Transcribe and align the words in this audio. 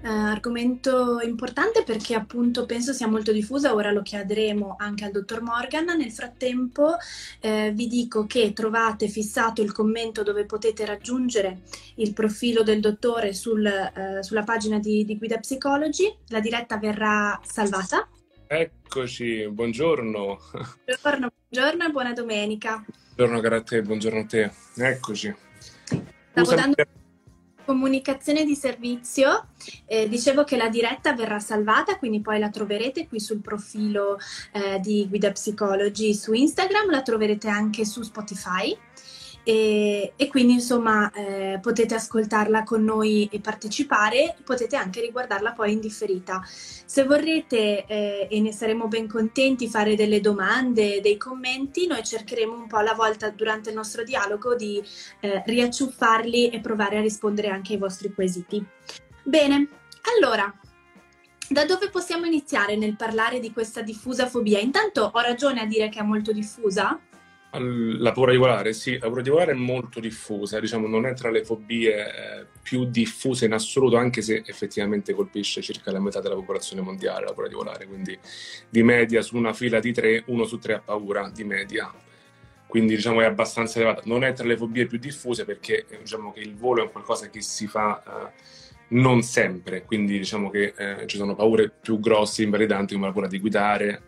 eh, 0.00 0.08
argomento 0.08 1.20
importante 1.20 1.82
perché 1.82 2.14
appunto 2.14 2.66
penso 2.66 2.92
sia 2.92 3.08
molto 3.08 3.32
diffusa, 3.32 3.74
ora 3.74 3.90
lo 3.90 4.02
chiederemo 4.02 4.76
anche 4.78 5.04
al 5.04 5.10
dottor 5.10 5.42
Morgan. 5.42 5.86
Nel 5.96 6.12
frattempo 6.12 6.96
eh, 7.40 7.72
vi 7.74 7.88
dico 7.88 8.26
che 8.26 8.52
trovate 8.52 9.08
fissato 9.08 9.60
il 9.60 9.72
commento 9.72 10.22
dove 10.22 10.44
potete 10.44 10.84
raggiungere 10.84 11.62
il 11.96 12.12
profilo 12.12 12.62
del 12.62 12.80
dottore 12.80 13.32
sul, 13.32 13.66
eh, 13.66 14.22
sulla 14.22 14.44
pagina 14.44 14.78
di, 14.78 15.04
di 15.04 15.18
Guida 15.18 15.38
Psychology. 15.38 16.14
La 16.28 16.40
diretta 16.40 16.78
verrà 16.78 17.38
salvata. 17.44 18.08
Eccoci, 18.46 19.48
buongiorno. 19.50 20.38
Buongiorno, 20.84 21.32
buongiorno 21.50 21.86
e 21.86 21.90
buona 21.90 22.12
domenica. 22.12 22.84
Buongiorno 23.14 23.56
a 23.56 23.62
te, 23.62 23.82
buongiorno 23.82 24.20
a 24.20 24.24
te. 24.24 24.52
Eccoci. 24.76 25.34
Stavo 26.30 26.54
dando 26.54 26.76
comunicazione 27.68 28.46
di 28.46 28.54
servizio, 28.54 29.48
eh, 29.84 30.08
dicevo 30.08 30.42
che 30.42 30.56
la 30.56 30.70
diretta 30.70 31.12
verrà 31.12 31.38
salvata, 31.38 31.98
quindi 31.98 32.22
poi 32.22 32.38
la 32.38 32.48
troverete 32.48 33.06
qui 33.06 33.20
sul 33.20 33.40
profilo 33.42 34.16
eh, 34.52 34.80
di 34.80 35.06
Guida 35.06 35.32
Psicology 35.32 36.14
su 36.14 36.32
Instagram, 36.32 36.88
la 36.90 37.02
troverete 37.02 37.46
anche 37.46 37.84
su 37.84 38.00
Spotify 38.00 38.74
e, 39.48 40.12
e 40.14 40.28
quindi 40.28 40.52
insomma 40.52 41.10
eh, 41.10 41.58
potete 41.62 41.94
ascoltarla 41.94 42.64
con 42.64 42.84
noi 42.84 43.30
e 43.32 43.40
partecipare, 43.40 44.36
potete 44.44 44.76
anche 44.76 45.00
riguardarla 45.00 45.52
poi 45.52 45.72
in 45.72 45.80
differita. 45.80 46.42
Se 46.44 47.04
vorrete 47.04 47.86
eh, 47.86 48.28
e 48.30 48.40
ne 48.42 48.52
saremo 48.52 48.88
ben 48.88 49.08
contenti 49.08 49.66
fare 49.66 49.96
delle 49.96 50.20
domande, 50.20 51.00
dei 51.00 51.16
commenti, 51.16 51.86
noi 51.86 52.04
cercheremo 52.04 52.52
un 52.52 52.66
po' 52.66 52.76
alla 52.76 52.92
volta 52.92 53.30
durante 53.30 53.70
il 53.70 53.76
nostro 53.76 54.04
dialogo 54.04 54.54
di 54.54 54.82
eh, 55.20 55.42
riacciuffarli 55.46 56.50
e 56.50 56.60
provare 56.60 56.98
a 56.98 57.00
rispondere 57.00 57.48
anche 57.48 57.72
ai 57.72 57.78
vostri 57.78 58.12
quesiti. 58.12 58.62
Bene, 59.22 59.66
allora 60.14 60.54
da 61.48 61.64
dove 61.64 61.88
possiamo 61.88 62.26
iniziare 62.26 62.76
nel 62.76 62.96
parlare 62.96 63.40
di 63.40 63.50
questa 63.50 63.80
diffusa 63.80 64.28
fobia? 64.28 64.58
Intanto 64.58 65.10
ho 65.10 65.20
ragione 65.20 65.62
a 65.62 65.66
dire 65.66 65.88
che 65.88 66.00
è 66.00 66.02
molto 66.02 66.32
diffusa? 66.32 67.00
La 67.50 68.12
paura 68.12 68.32
di 68.32 68.36
volare, 68.36 68.74
sì, 68.74 68.98
la 68.98 69.06
paura 69.06 69.22
di 69.22 69.30
volare 69.30 69.52
è 69.52 69.54
molto 69.54 70.00
diffusa, 70.00 70.60
diciamo 70.60 70.86
non 70.86 71.06
è 71.06 71.14
tra 71.14 71.30
le 71.30 71.44
fobie 71.44 71.94
eh, 71.94 72.46
più 72.62 72.84
diffuse 72.84 73.46
in 73.46 73.54
assoluto, 73.54 73.96
anche 73.96 74.20
se 74.20 74.42
effettivamente 74.44 75.14
colpisce 75.14 75.62
circa 75.62 75.90
la 75.90 75.98
metà 75.98 76.20
della 76.20 76.34
popolazione 76.34 76.82
mondiale 76.82 77.24
la 77.24 77.32
paura 77.32 77.48
di 77.48 77.54
volare, 77.54 77.86
quindi 77.86 78.18
di 78.68 78.82
media 78.82 79.22
su 79.22 79.36
una 79.36 79.54
fila 79.54 79.80
di 79.80 79.92
tre, 79.92 80.24
uno 80.26 80.44
su 80.44 80.58
tre 80.58 80.74
ha 80.74 80.80
paura, 80.80 81.30
di 81.34 81.44
media. 81.44 81.90
Quindi 82.66 82.94
diciamo 82.96 83.22
è 83.22 83.24
abbastanza 83.24 83.78
elevata. 83.78 84.02
Non 84.04 84.24
è 84.24 84.34
tra 84.34 84.46
le 84.46 84.58
fobie 84.58 84.86
più 84.86 84.98
diffuse 84.98 85.46
perché 85.46 85.86
diciamo 85.98 86.32
che 86.32 86.40
il 86.40 86.54
volo 86.54 86.84
è 86.84 86.90
qualcosa 86.90 87.30
che 87.30 87.40
si 87.40 87.66
fa 87.66 88.02
eh, 88.02 88.32
non 88.88 89.22
sempre, 89.22 89.84
quindi 89.84 90.18
diciamo 90.18 90.50
che 90.50 90.74
eh, 90.76 91.06
ci 91.06 91.16
sono 91.16 91.34
paure 91.34 91.70
più 91.70 91.98
grosse, 91.98 92.42
invalidanti 92.42 92.92
come 92.92 93.06
la 93.06 93.12
paura 93.12 93.28
di 93.28 93.40
guidare, 93.40 94.02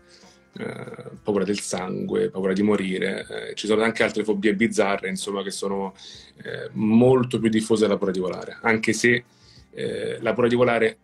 eh, 0.58 1.10
paura 1.22 1.44
del 1.44 1.60
sangue, 1.60 2.30
paura 2.30 2.52
di 2.52 2.62
morire. 2.62 3.26
Eh, 3.28 3.54
ci 3.54 3.66
sono 3.66 3.82
anche 3.82 4.02
altre 4.02 4.24
fobie 4.24 4.54
bizzarre, 4.54 5.08
insomma, 5.08 5.42
che 5.42 5.50
sono 5.50 5.94
eh, 6.42 6.68
molto 6.72 7.38
più 7.38 7.48
diffuse 7.48 7.82
della 7.82 7.96
paura 7.96 8.12
di 8.12 8.20
volare, 8.20 8.58
anche 8.62 8.92
se 8.92 9.24
eh, 9.70 10.18
la 10.20 10.32
paura 10.32 10.48
di 10.48 10.54
volare 10.54 10.98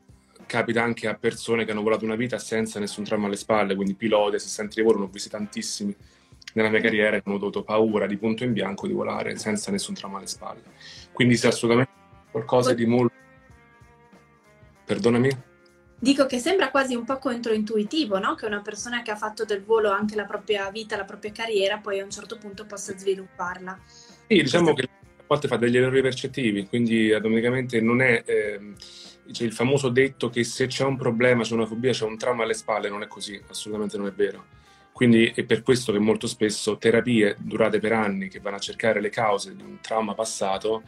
capita 0.46 0.82
anche 0.82 1.08
a 1.08 1.14
persone 1.14 1.64
che 1.64 1.72
hanno 1.72 1.82
volato 1.82 2.04
una 2.04 2.14
vita 2.14 2.38
senza 2.38 2.78
nessun 2.78 3.04
trauma 3.04 3.26
alle 3.26 3.36
spalle, 3.36 3.74
quindi 3.74 3.94
piloti, 3.94 4.36
assistenti 4.36 4.76
di 4.80 4.86
volo, 4.86 4.98
ne 4.98 5.04
ho 5.04 5.08
visti 5.08 5.28
tantissimi 5.28 5.94
nella 6.54 6.70
mia 6.70 6.80
carriera 6.80 7.10
che 7.10 7.22
hanno 7.24 7.36
avuto 7.36 7.62
paura 7.62 8.06
di 8.06 8.16
punto 8.16 8.44
in 8.44 8.52
bianco 8.52 8.86
di 8.86 8.92
volare 8.92 9.36
senza 9.36 9.70
nessun 9.70 9.94
trauma 9.94 10.18
alle 10.18 10.26
spalle. 10.26 10.62
Quindi 11.12 11.36
se 11.36 11.48
assolutamente 11.48 11.92
qualcosa 12.30 12.72
di 12.72 12.86
molto... 12.86 13.14
Perdonami? 14.84 15.45
Dico 15.98 16.26
che 16.26 16.38
sembra 16.38 16.70
quasi 16.70 16.94
un 16.94 17.04
po' 17.04 17.18
controintuitivo, 17.18 18.18
no? 18.18 18.34
Che 18.34 18.46
una 18.46 18.60
persona 18.60 19.02
che 19.02 19.10
ha 19.10 19.16
fatto 19.16 19.44
del 19.44 19.64
volo 19.64 19.90
anche 19.90 20.14
la 20.14 20.24
propria 20.24 20.70
vita, 20.70 20.96
la 20.96 21.04
propria 21.04 21.32
carriera, 21.32 21.78
poi 21.78 22.00
a 22.00 22.04
un 22.04 22.10
certo 22.10 22.36
punto 22.36 22.66
possa 22.66 22.96
svilupparla. 22.96 23.78
Sì, 23.86 24.42
diciamo 24.42 24.74
che 24.74 24.82
a 24.82 25.24
volte 25.26 25.48
fa 25.48 25.56
degli 25.56 25.76
errori 25.76 26.02
percettivi, 26.02 26.66
quindi 26.66 27.12
automaticamente 27.12 27.80
non 27.80 28.02
è 28.02 28.22
eh, 28.26 28.74
c'è 29.32 29.44
il 29.44 29.52
famoso 29.52 29.88
detto 29.88 30.30
che 30.30 30.44
se 30.44 30.66
c'è 30.66 30.84
un 30.84 30.96
problema, 30.96 31.42
c'è 31.42 31.54
una 31.54 31.66
fobia, 31.66 31.92
c'è 31.92 32.04
un 32.04 32.16
trauma 32.16 32.44
alle 32.44 32.54
spalle, 32.54 32.88
non 32.88 33.02
è 33.02 33.06
così, 33.06 33.40
assolutamente 33.48 33.96
non 33.96 34.06
è 34.06 34.12
vero. 34.12 34.44
Quindi 34.92 35.30
è 35.34 35.44
per 35.44 35.62
questo 35.62 35.92
che 35.92 35.98
molto 35.98 36.26
spesso 36.26 36.78
terapie 36.78 37.36
durate 37.38 37.80
per 37.80 37.92
anni 37.92 38.28
che 38.28 38.40
vanno 38.40 38.56
a 38.56 38.60
cercare 38.60 39.00
le 39.00 39.10
cause 39.10 39.54
di 39.54 39.62
un 39.62 39.78
trauma 39.80 40.14
passato 40.14 40.84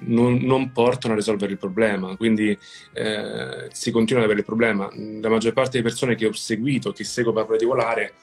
non, 0.00 0.36
non, 0.36 0.72
portano 0.72 1.12
a 1.14 1.16
risolvere 1.16 1.52
il 1.52 1.58
problema, 1.58 2.16
quindi 2.16 2.56
eh, 2.92 3.68
si 3.72 3.90
continua 3.90 4.22
ad 4.22 4.26
avere 4.26 4.40
il 4.40 4.46
problema. 4.46 4.88
La 5.20 5.28
maggior 5.28 5.52
parte 5.52 5.72
delle 5.72 5.82
persone 5.82 6.14
che 6.14 6.26
ho 6.26 6.32
seguito, 6.32 6.92
che 6.92 7.04
seguo 7.04 7.32
per 7.32 7.64
volare, 7.64 8.14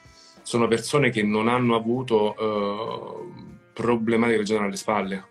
sono 0.41 0.67
persone 0.67 1.09
che 1.09 1.23
non 1.23 1.47
hanno 1.47 1.75
avuto 1.75 2.35
eh, 2.35 3.47
problematiche 3.73 4.39
regionali 4.39 4.67
alle 4.67 4.77
spalle, 4.77 5.27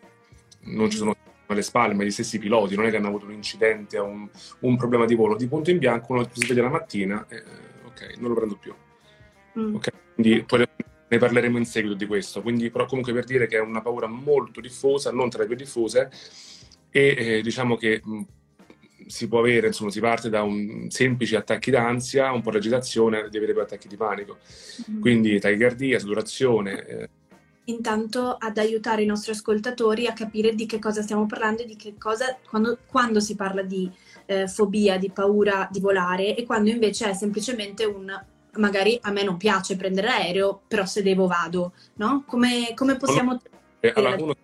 non 0.61 0.91
ci 0.91 0.97
sono 0.97 1.17
alle 1.47 1.63
spalle, 1.63 1.95
ma 1.95 2.05
gli 2.05 2.11
stessi 2.11 2.39
piloti, 2.39 2.77
non 2.77 2.87
è 2.87 2.91
che 2.91 2.97
hanno 2.97 3.09
avuto 3.09 3.25
un 3.25 3.33
incidente 3.33 3.99
o 3.99 4.05
un, 4.05 4.29
un 4.61 4.77
problema 4.77 5.07
di 5.07 5.15
volo, 5.15 5.37
di 5.37 5.49
punto 5.49 5.71
in 5.71 5.79
bianco, 5.79 6.13
uno 6.13 6.29
si 6.31 6.45
sveglia 6.45 6.63
la 6.63 6.69
mattina 6.69 7.27
e 7.29 7.43
ok, 7.87 8.17
non 8.19 8.31
lo 8.31 8.37
prendo 8.37 8.57
più. 8.57 8.75
Mm. 9.59 9.75
Okay? 9.77 9.93
Quindi 10.15 10.45
poi 10.45 10.67
ne 11.09 11.19
parleremo 11.19 11.59
in 11.59 11.65
seguito 11.65 11.97
di 11.97 12.07
questo, 12.07 12.43
quindi 12.43 12.71
però 12.71 12.87
comunque 12.87 13.13
per 13.13 13.25
dire 13.25 13.47
che 13.47 13.57
è 13.57 13.61
una 13.61 13.81
paura 13.81 14.07
molto 14.07 14.61
diffusa, 14.61 15.11
non 15.11 15.31
tra 15.31 15.43
le 15.43 15.49
più 15.49 15.57
diffuse, 15.57 16.11
e 16.91 17.15
eh, 17.19 17.43
diciamo 17.43 17.77
che 17.77 18.01
mh, 18.05 18.21
si 19.07 19.27
può 19.27 19.41
avere, 19.41 19.69
insomma, 19.69 19.91
si 19.91 20.01
parte 20.01 20.29
da 20.29 20.43
un 20.43 20.87
semplici 20.91 21.35
attacchi 21.35 21.71
d'ansia, 21.71 22.31
un 22.33 22.43
po' 22.43 22.51
di 22.51 22.59
agitazione, 22.59 23.29
di 23.31 23.37
avere 23.37 23.55
poi 23.55 23.63
attacchi 23.63 23.89
di 23.89 23.97
panico. 23.97 24.39
Mm-hmm. 24.91 25.01
Quindi 25.01 25.39
tachicardia, 25.41 25.99
saturazione. 25.99 26.87
Eh. 26.87 27.09
Intanto 27.65 28.37
ad 28.39 28.57
aiutare 28.59 29.03
i 29.03 29.07
nostri 29.07 29.33
ascoltatori 29.33 30.07
a 30.07 30.13
capire 30.13 30.55
di 30.55 30.67
che 30.67 30.79
cosa 30.79 31.03
stiamo 31.03 31.27
parlando 31.27 31.63
e 31.63 31.67
di 31.67 31.77
che 31.77 31.95
cosa, 31.99 32.39
quando, 32.49 32.79
quando 32.87 33.21
si 33.21 33.35
parla 33.35 33.63
di 33.63 33.91
eh, 34.27 34.49
fobia, 34.49 34.99
di 34.99 35.11
paura 35.11 35.69
di 35.71 35.81
volare 35.81 36.35
e 36.35 36.45
quando 36.45 36.71
invece 36.71 37.11
è 37.11 37.15
semplicemente 37.15 37.85
un 37.85 38.11
magari 38.59 38.99
a 39.03 39.11
me 39.11 39.23
non 39.23 39.37
piace 39.37 39.77
prendere 39.77 40.07
l'aereo, 40.07 40.63
però 40.69 40.85
se 40.85 41.03
devo 41.03 41.27
vado, 41.27 41.73
no? 41.95 42.25
Come, 42.27 42.73
come 42.75 42.97
possiamo... 42.97 43.41
Eh, 43.81 43.93
allora, 43.95 44.17
uno, 44.19 44.35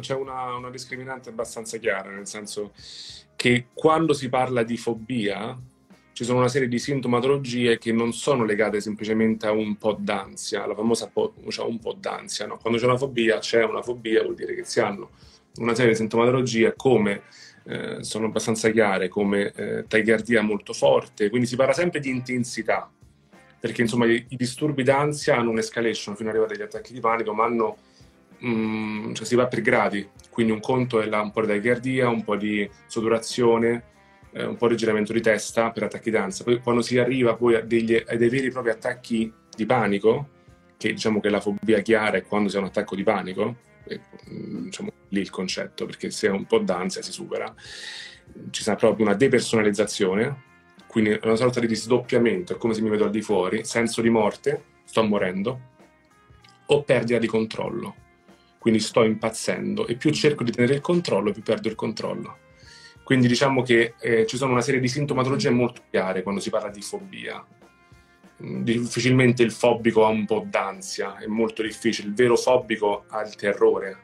c'è 0.00 0.14
una, 0.14 0.54
una 0.56 0.70
discriminante 0.70 1.28
abbastanza 1.28 1.78
chiara, 1.78 2.10
nel 2.10 2.26
senso 2.26 2.72
che 3.36 3.68
quando 3.72 4.12
si 4.12 4.28
parla 4.28 4.62
di 4.62 4.76
fobia 4.76 5.56
ci 6.12 6.24
sono 6.24 6.38
una 6.38 6.48
serie 6.48 6.68
di 6.68 6.78
sintomatologie 6.78 7.76
che 7.76 7.92
non 7.92 8.12
sono 8.12 8.44
legate 8.44 8.80
semplicemente 8.80 9.46
a 9.46 9.50
un 9.50 9.76
po' 9.76 9.96
d'ansia, 9.98 10.64
la 10.64 10.74
famosa 10.74 11.08
po', 11.08 11.34
cioè 11.48 11.66
un 11.66 11.80
po' 11.80 11.92
d'ansia, 11.92 12.46
no? 12.46 12.56
Quando 12.56 12.78
c'è 12.78 12.86
una 12.86 12.96
fobia, 12.96 13.38
c'è 13.38 13.64
una 13.64 13.82
fobia, 13.82 14.22
vuol 14.22 14.36
dire 14.36 14.54
che 14.54 14.64
si 14.64 14.80
hanno 14.80 15.10
una 15.56 15.74
serie 15.74 15.90
di 15.90 15.96
sintomatologie 15.98 16.74
come 16.76 17.22
eh, 17.64 18.04
sono 18.04 18.26
abbastanza 18.26 18.70
chiare, 18.70 19.08
come 19.08 19.52
eh, 19.52 19.84
tachicardia 19.88 20.40
molto 20.42 20.72
forte, 20.72 21.28
quindi 21.30 21.48
si 21.48 21.56
parla 21.56 21.72
sempre 21.72 21.98
di 21.98 22.10
intensità, 22.10 22.88
perché 23.64 23.80
insomma 23.80 24.04
i, 24.04 24.26
i 24.28 24.36
disturbi 24.36 24.82
d'ansia 24.82 25.36
hanno 25.38 25.48
un'escalation 25.48 26.16
fino 26.16 26.28
ad 26.28 26.34
arrivare 26.34 26.54
agli 26.54 26.66
attacchi 26.66 26.92
di 26.92 27.00
panico, 27.00 27.32
ma 27.32 27.44
hanno, 27.44 27.78
mm, 28.44 29.14
cioè 29.14 29.24
si 29.24 29.36
va 29.36 29.46
per 29.46 29.62
gradi, 29.62 30.06
quindi 30.28 30.52
un 30.52 30.60
conto 30.60 31.00
è 31.00 31.06
la, 31.06 31.22
un 31.22 31.30
po' 31.30 31.40
di 31.40 31.46
tachicardia, 31.46 32.10
un 32.10 32.22
po' 32.24 32.36
di 32.36 32.68
soturazione, 32.86 33.84
eh, 34.32 34.44
un 34.44 34.58
po' 34.58 34.68
di 34.68 34.76
giramento 34.76 35.14
di 35.14 35.22
testa 35.22 35.70
per 35.70 35.84
attacchi 35.84 36.10
d'ansia. 36.10 36.44
Poi 36.44 36.60
quando 36.60 36.82
si 36.82 36.98
arriva 36.98 37.36
poi 37.36 37.54
a, 37.54 37.62
degli, 37.62 37.94
a 37.94 38.14
dei 38.16 38.28
veri 38.28 38.48
e 38.48 38.50
propri 38.50 38.70
attacchi 38.70 39.32
di 39.56 39.64
panico, 39.64 40.28
che 40.76 40.92
diciamo 40.92 41.20
che 41.20 41.30
la 41.30 41.40
fobia 41.40 41.80
chiara 41.80 42.18
è 42.18 42.22
quando 42.22 42.50
si 42.50 42.56
ha 42.56 42.60
un 42.60 42.66
attacco 42.66 42.94
di 42.94 43.02
panico, 43.02 43.56
e, 43.86 43.98
mm, 44.30 44.64
diciamo 44.64 44.92
lì 45.08 45.20
il 45.20 45.30
concetto, 45.30 45.86
perché 45.86 46.10
se 46.10 46.26
è 46.26 46.30
un 46.30 46.44
po' 46.44 46.58
d'ansia 46.58 47.00
si 47.00 47.12
supera, 47.12 47.50
ci 48.50 48.62
sarà 48.62 48.76
proprio 48.76 49.06
una 49.06 49.14
depersonalizzazione, 49.14 50.52
quindi 50.94 51.18
una 51.24 51.34
sorta 51.34 51.58
di 51.58 51.74
sdoppiamento, 51.74 52.54
è 52.54 52.56
come 52.56 52.72
se 52.72 52.80
mi 52.80 52.88
vedo 52.88 53.02
al 53.02 53.10
di 53.10 53.20
fuori, 53.20 53.64
senso 53.64 54.00
di 54.00 54.10
morte, 54.10 54.62
sto 54.84 55.02
morendo, 55.02 55.60
o 56.66 56.84
perdita 56.84 57.18
di 57.18 57.26
controllo, 57.26 57.96
quindi 58.60 58.78
sto 58.78 59.02
impazzendo 59.02 59.88
e 59.88 59.96
più 59.96 60.12
cerco 60.12 60.44
di 60.44 60.52
tenere 60.52 60.74
il 60.74 60.80
controllo, 60.80 61.32
più 61.32 61.42
perdo 61.42 61.66
il 61.66 61.74
controllo. 61.74 62.38
Quindi 63.02 63.26
diciamo 63.26 63.62
che 63.62 63.94
eh, 63.98 64.24
ci 64.26 64.36
sono 64.36 64.52
una 64.52 64.60
serie 64.60 64.78
di 64.78 64.86
sintomatologie 64.86 65.50
molto 65.50 65.82
chiare 65.90 66.22
quando 66.22 66.40
si 66.40 66.50
parla 66.50 66.70
di 66.70 66.80
fobia. 66.80 67.44
difficilmente 68.36 69.42
il 69.42 69.50
fobico 69.50 70.06
ha 70.06 70.10
un 70.10 70.26
po' 70.26 70.46
d'ansia, 70.48 71.18
è 71.18 71.26
molto 71.26 71.62
difficile. 71.62 72.06
Il 72.06 72.14
vero 72.14 72.36
fobico 72.36 73.06
ha 73.08 73.20
il 73.22 73.34
terrore. 73.34 73.98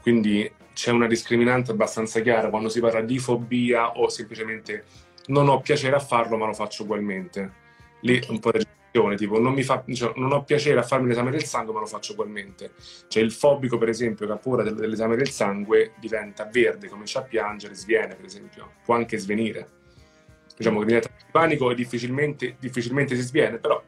Quindi 0.00 0.48
c'è 0.72 0.92
una 0.92 1.08
discriminante 1.08 1.72
abbastanza 1.72 2.20
chiara 2.20 2.50
quando 2.50 2.68
si 2.68 2.78
parla 2.78 3.00
di 3.00 3.18
fobia 3.18 3.98
o 3.98 4.08
semplicemente 4.08 5.10
non 5.26 5.48
ho 5.48 5.60
piacere 5.60 5.96
a 5.96 6.00
farlo 6.00 6.36
ma 6.36 6.46
lo 6.46 6.54
faccio 6.54 6.82
ugualmente. 6.82 7.60
Lì 8.00 8.16
okay. 8.16 8.30
un 8.30 8.38
po' 8.40 8.50
di 8.52 8.64
reazione, 8.64 9.16
tipo 9.16 9.38
non, 9.38 9.52
mi 9.52 9.62
fa, 9.62 9.84
cioè, 9.92 10.12
non 10.16 10.32
ho 10.32 10.42
piacere 10.42 10.80
a 10.80 10.82
farmi 10.82 11.08
l'esame 11.08 11.30
del 11.30 11.44
sangue 11.44 11.72
ma 11.72 11.80
lo 11.80 11.86
faccio 11.86 12.12
ugualmente. 12.12 12.72
Cioè 13.08 13.22
il 13.22 13.32
fobico 13.32 13.78
per 13.78 13.88
esempio 13.88 14.26
che 14.26 14.32
ha 14.32 14.36
paura 14.36 14.62
dell'esame 14.62 15.16
del 15.16 15.30
sangue 15.30 15.92
diventa 15.98 16.48
verde, 16.50 16.88
comincia 16.88 17.20
a 17.20 17.22
piangere, 17.22 17.74
sviene 17.74 18.14
per 18.14 18.24
esempio, 18.24 18.72
può 18.84 18.94
anche 18.94 19.18
svenire 19.18 19.80
diciamo 20.56 20.80
che 20.80 20.86
diventa 20.86 21.10
panico 21.30 21.70
e 21.70 21.74
difficilmente, 21.74 22.56
difficilmente 22.58 23.16
si 23.16 23.22
sviene, 23.22 23.58
però 23.58 23.82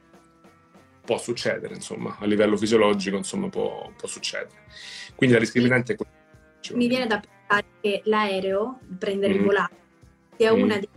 può 1.05 1.19
succedere, 1.19 1.75
insomma, 1.75 2.17
a 2.19 2.25
livello 2.25 2.57
fisiologico, 2.57 3.17
insomma, 3.17 3.49
può, 3.49 3.91
può 3.97 4.09
succedere. 4.09 4.63
Quindi 5.15 5.35
la 5.35 5.41
discriminante 5.41 5.93
è 5.93 5.97
quella. 5.97 6.13
Mi 6.73 6.89
viene 6.89 7.07
da 7.07 7.21
pensare 7.21 7.67
che 7.81 8.01
l'aereo, 8.05 8.81
prendere 8.99 9.35
mm. 9.35 9.37
il 9.37 9.43
volante, 9.43 9.77
sia 10.37 10.55
mm. 10.55 10.63
una 10.63 10.75
delle 10.75 10.89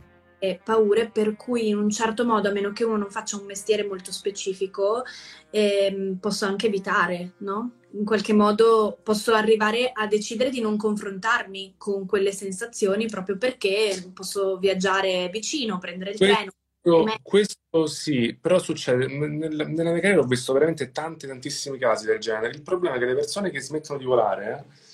paure 0.64 1.10
per 1.10 1.36
cui 1.36 1.70
in 1.70 1.78
un 1.78 1.90
certo 1.90 2.26
modo, 2.26 2.50
a 2.50 2.52
meno 2.52 2.72
che 2.72 2.84
uno 2.84 2.98
non 2.98 3.10
faccia 3.10 3.38
un 3.38 3.46
mestiere 3.46 3.84
molto 3.84 4.12
specifico, 4.12 5.04
ehm, 5.50 6.18
posso 6.20 6.46
anche 6.46 6.68
evitare, 6.68 7.34
no? 7.40 7.72
in 7.92 8.06
qualche 8.06 8.34
modo 8.34 8.98
posso 9.02 9.34
arrivare 9.34 9.92
a 9.94 10.08
decidere 10.08 10.50
di 10.50 10.60
non 10.60 10.78
confrontarmi 10.78 11.76
con 11.78 12.06
quelle 12.06 12.32
sensazioni 12.32 13.08
proprio 13.08 13.38
perché 13.38 14.12
posso 14.14 14.58
viaggiare 14.58 15.30
vicino, 15.32 15.78
prendere 15.78 16.12
il 16.12 16.18
questo, 16.18 16.36
treno. 16.36 16.52
Questo 17.22 17.86
sì, 17.88 18.38
però 18.40 18.60
succede, 18.60 19.08
nella, 19.08 19.66
nella 19.66 19.92
mia 19.92 20.02
carriera 20.02 20.22
ho 20.22 20.28
visto 20.28 20.54
veramente 20.54 20.92
tanti, 20.92 21.28
tantissimi 21.28 21.78
casi 21.78 22.06
del 22.06 22.20
genere. 22.20 22.50
Il 22.50 22.62
problema 22.62 22.96
è 22.96 23.00
che 23.00 23.06
le 23.06 23.16
persone 23.16 23.50
che 23.50 23.62
smettono 23.62 23.98
di 24.00 24.06
volare, 24.06 24.52
eh, 24.52 24.87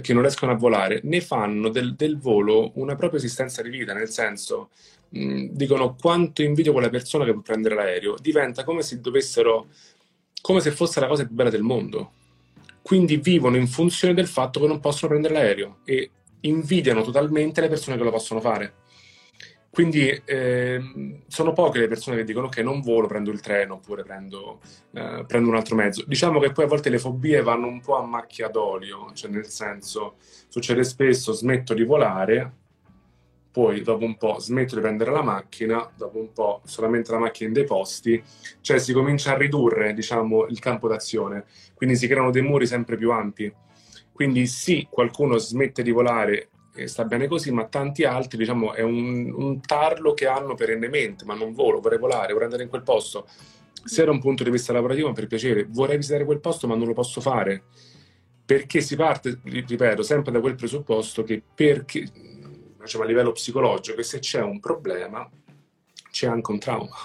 che 0.00 0.12
non 0.12 0.22
riescono 0.22 0.52
a 0.52 0.56
volare, 0.56 1.00
ne 1.04 1.20
fanno 1.20 1.68
del, 1.68 1.94
del 1.94 2.18
volo 2.18 2.72
una 2.74 2.94
propria 2.94 3.18
esistenza 3.18 3.62
di 3.62 3.70
vita, 3.70 3.92
nel 3.92 4.08
senso, 4.08 4.70
mh, 5.10 5.46
dicono 5.50 5.96
quanto 6.00 6.42
invidio 6.42 6.72
quella 6.72 6.88
persona 6.90 7.24
che 7.24 7.32
può 7.32 7.42
prendere 7.42 7.74
l'aereo, 7.74 8.16
diventa 8.20 8.64
come 8.64 8.82
se 8.82 9.00
dovessero, 9.00 9.66
come 10.40 10.60
se 10.60 10.70
fosse 10.70 11.00
la 11.00 11.06
cosa 11.06 11.24
più 11.26 11.34
bella 11.34 11.50
del 11.50 11.62
mondo 11.62 12.12
quindi 12.82 13.16
vivono 13.16 13.56
in 13.56 13.68
funzione 13.68 14.12
del 14.12 14.26
fatto 14.26 14.60
che 14.60 14.66
non 14.66 14.80
possono 14.80 15.12
prendere 15.12 15.34
l'aereo 15.34 15.78
e 15.84 16.10
invidiano 16.40 17.02
totalmente 17.02 17.60
le 17.60 17.68
persone 17.68 17.96
che 17.96 18.02
lo 18.02 18.10
possono 18.10 18.40
fare. 18.40 18.74
Quindi 19.72 20.06
eh, 20.26 21.22
sono 21.28 21.54
poche 21.54 21.78
le 21.78 21.88
persone 21.88 22.16
che 22.16 22.24
dicono 22.24 22.48
ok 22.48 22.58
non 22.58 22.82
volo, 22.82 23.06
prendo 23.06 23.30
il 23.30 23.40
treno 23.40 23.76
oppure 23.76 24.02
prendo, 24.02 24.60
eh, 24.92 25.24
prendo, 25.26 25.48
un 25.48 25.56
altro 25.56 25.76
mezzo. 25.76 26.04
Diciamo 26.06 26.40
che 26.40 26.52
poi 26.52 26.66
a 26.66 26.68
volte 26.68 26.90
le 26.90 26.98
fobie 26.98 27.40
vanno 27.40 27.68
un 27.68 27.80
po' 27.80 27.96
a 27.96 28.04
macchia 28.04 28.48
d'olio, 28.48 29.12
cioè 29.14 29.30
nel 29.30 29.46
senso 29.46 30.16
succede 30.48 30.84
spesso 30.84 31.32
smetto 31.32 31.72
di 31.72 31.84
volare 31.84 32.60
poi 33.50 33.82
dopo 33.82 34.04
un 34.04 34.16
po' 34.16 34.38
smetto 34.38 34.74
di 34.74 34.80
prendere 34.82 35.10
la 35.10 35.22
macchina, 35.22 35.90
dopo 35.94 36.18
un 36.18 36.32
po' 36.32 36.60
solamente 36.64 37.10
la 37.12 37.18
macchina 37.18 37.48
in 37.48 37.54
dei 37.54 37.64
posti, 37.64 38.22
cioè 38.60 38.78
si 38.78 38.92
comincia 38.92 39.32
a 39.32 39.36
ridurre 39.36 39.92
diciamo, 39.94 40.46
il 40.48 40.58
campo 40.58 40.88
d'azione, 40.88 41.44
quindi 41.74 41.96
si 41.96 42.06
creano 42.08 42.30
dei 42.30 42.42
muri 42.42 42.66
sempre 42.66 42.96
più 42.96 43.10
ampi. 43.10 43.52
Quindi 44.12 44.46
sì, 44.46 44.86
qualcuno 44.90 45.36
smette 45.38 45.82
di 45.82 45.90
volare 45.90 46.48
e 46.74 46.86
sta 46.86 47.04
bene 47.04 47.26
così, 47.28 47.50
ma 47.52 47.66
tanti 47.66 48.04
altri 48.04 48.38
diciamo, 48.38 48.72
è 48.72 48.82
un, 48.82 49.32
un 49.32 49.60
tarlo 49.60 50.14
che 50.14 50.26
hanno 50.26 50.54
perennemente, 50.54 51.24
ma 51.24 51.34
non 51.34 51.52
volo, 51.52 51.80
vorrei 51.80 51.98
volare, 51.98 52.32
vorrei 52.32 52.46
andare 52.46 52.62
in 52.62 52.68
quel 52.68 52.82
posto. 52.82 53.26
Se 53.84 54.04
da 54.04 54.10
un 54.10 54.20
punto 54.20 54.44
di 54.44 54.50
vista 54.50 54.72
lavorativo, 54.72 55.12
per 55.12 55.26
piacere, 55.26 55.66
vorrei 55.68 55.96
visitare 55.96 56.24
quel 56.24 56.40
posto, 56.40 56.66
ma 56.66 56.74
non 56.74 56.86
lo 56.86 56.94
posso 56.94 57.20
fare. 57.20 57.64
Perché 58.44 58.80
si 58.80 58.96
parte, 58.96 59.40
ripeto, 59.42 60.02
sempre 60.02 60.32
da 60.32 60.40
quel 60.40 60.54
presupposto 60.54 61.22
che 61.22 61.42
perché 61.54 62.04
diciamo, 62.80 63.04
a 63.04 63.06
livello 63.06 63.32
psicologico 63.32 63.96
che 63.96 64.02
se 64.02 64.18
c'è 64.18 64.40
un 64.40 64.60
problema 64.60 65.28
c'è 66.10 66.26
anche 66.26 66.50
un 66.50 66.58
trauma. 66.58 66.96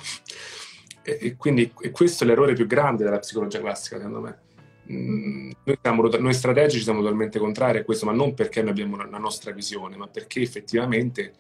E, 1.04 1.18
e 1.22 1.36
quindi 1.36 1.72
e 1.80 1.92
questo 1.92 2.24
è 2.24 2.28
l'errore 2.28 2.54
più 2.54 2.68
grande 2.68 3.04
della 3.04 3.20
psicologia 3.20 3.60
classica, 3.60 3.98
secondo 3.98 4.22
me. 4.22 4.46
Mm, 4.92 5.52
noi, 5.64 5.78
siamo, 5.82 6.08
noi 6.08 6.34
strategici 6.34 6.84
siamo 6.84 7.02
totalmente 7.02 7.40
contrari 7.40 7.80
a 7.80 7.84
questo, 7.84 8.06
ma 8.06 8.14
non 8.14 8.34
perché 8.34 8.62
noi 8.62 8.72
abbiamo 8.72 8.96
una, 8.96 9.18
nostra 9.18 9.52
visione, 9.52 9.98
ma 9.98 10.08
perché 10.08 10.42
effettivamente, 10.42 11.34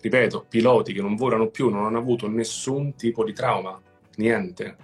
ripeto, 0.00 0.46
piloti 0.48 0.92
che 0.92 1.00
non 1.00 1.16
volano 1.16 1.48
più 1.48 1.68
non 1.70 1.84
hanno 1.84 1.98
avuto 1.98 2.28
nessun 2.28 2.94
tipo 2.94 3.24
di 3.24 3.32
trauma, 3.32 3.80
niente, 4.16 4.76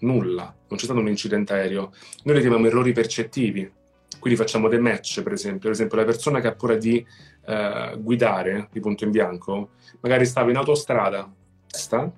nulla, 0.00 0.54
non 0.68 0.78
c'è 0.78 0.84
stato 0.84 1.00
un 1.00 1.08
incidente 1.08 1.54
aereo. 1.54 1.92
Noi 2.24 2.34
li 2.34 2.40
chiamiamo 2.40 2.66
errori 2.66 2.92
percettivi, 2.92 3.70
quindi 4.18 4.38
facciamo 4.38 4.68
dei 4.68 4.80
match, 4.80 5.22
per 5.22 5.32
esempio. 5.32 5.62
Per 5.62 5.70
esempio, 5.70 5.96
la 5.96 6.04
persona 6.04 6.40
che 6.40 6.48
ha 6.48 6.54
paura 6.54 6.76
di 6.76 7.04
eh, 7.46 7.96
guidare 7.98 8.68
di 8.70 8.80
punto 8.80 9.04
in 9.04 9.10
bianco, 9.10 9.70
magari 10.00 10.26
stava 10.26 10.50
in 10.50 10.56
autostrada, 10.56 11.32
sta, 11.66 12.10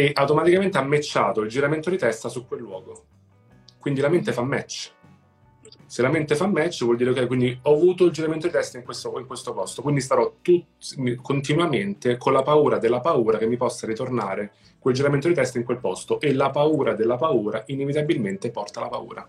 e 0.00 0.12
automaticamente 0.14 0.78
ha 0.78 0.82
matchato 0.82 1.42
il 1.42 1.50
giramento 1.50 1.90
di 1.90 1.98
testa 1.98 2.30
su 2.30 2.46
quel 2.46 2.60
luogo. 2.60 3.04
Quindi 3.78 4.00
la 4.00 4.08
mente 4.08 4.32
fa 4.32 4.42
match. 4.42 4.92
Se 5.84 6.00
la 6.00 6.08
mente 6.08 6.36
fa 6.36 6.46
match 6.46 6.84
vuol 6.84 6.96
dire 6.96 7.12
che 7.12 7.26
quindi 7.26 7.58
ho 7.64 7.74
avuto 7.74 8.06
il 8.06 8.12
giramento 8.12 8.46
di 8.46 8.52
testa 8.54 8.78
in 8.78 8.84
questo, 8.84 9.18
in 9.18 9.26
questo 9.26 9.52
posto, 9.52 9.82
quindi 9.82 10.00
starò 10.00 10.36
tut, 10.40 11.20
continuamente 11.20 12.16
con 12.16 12.32
la 12.32 12.42
paura 12.42 12.78
della 12.78 13.00
paura 13.00 13.36
che 13.36 13.46
mi 13.46 13.58
possa 13.58 13.86
ritornare 13.86 14.52
quel 14.78 14.94
giramento 14.94 15.28
di 15.28 15.34
testa 15.34 15.58
in 15.58 15.64
quel 15.64 15.80
posto 15.80 16.18
e 16.18 16.32
la 16.32 16.48
paura 16.48 16.94
della 16.94 17.16
paura 17.16 17.62
inevitabilmente 17.66 18.50
porta 18.50 18.80
alla 18.80 18.88
paura. 18.88 19.28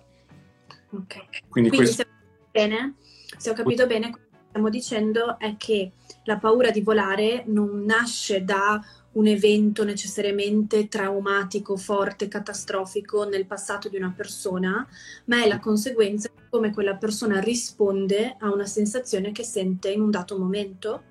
Ok. 0.91 1.15
Quindi, 1.49 1.69
quindi 1.69 1.69
questo... 1.75 2.03
se, 2.03 2.07
ho 2.07 2.47
bene, 2.49 2.95
se 3.37 3.49
ho 3.49 3.53
capito 3.53 3.85
bene, 3.87 4.09
quello 4.09 4.27
che 4.29 4.47
stiamo 4.47 4.69
dicendo 4.69 5.37
è 5.37 5.57
che 5.57 5.91
la 6.23 6.37
paura 6.37 6.71
di 6.71 6.79
volare 6.79 7.43
non 7.47 7.83
nasce 7.83 8.45
da 8.45 8.79
un 9.13 9.27
evento 9.27 9.83
necessariamente 9.83 10.87
traumatico, 10.87 11.75
forte, 11.75 12.27
catastrofico 12.27 13.25
nel 13.25 13.45
passato 13.45 13.89
di 13.89 13.97
una 13.97 14.13
persona, 14.15 14.87
ma 15.25 15.43
è 15.43 15.47
la 15.47 15.59
conseguenza 15.59 16.29
di 16.33 16.43
come 16.49 16.71
quella 16.71 16.95
persona 16.95 17.39
risponde 17.39 18.35
a 18.39 18.51
una 18.51 18.65
sensazione 18.65 19.31
che 19.31 19.43
sente 19.43 19.91
in 19.91 20.01
un 20.01 20.11
dato 20.11 20.37
momento. 20.37 21.03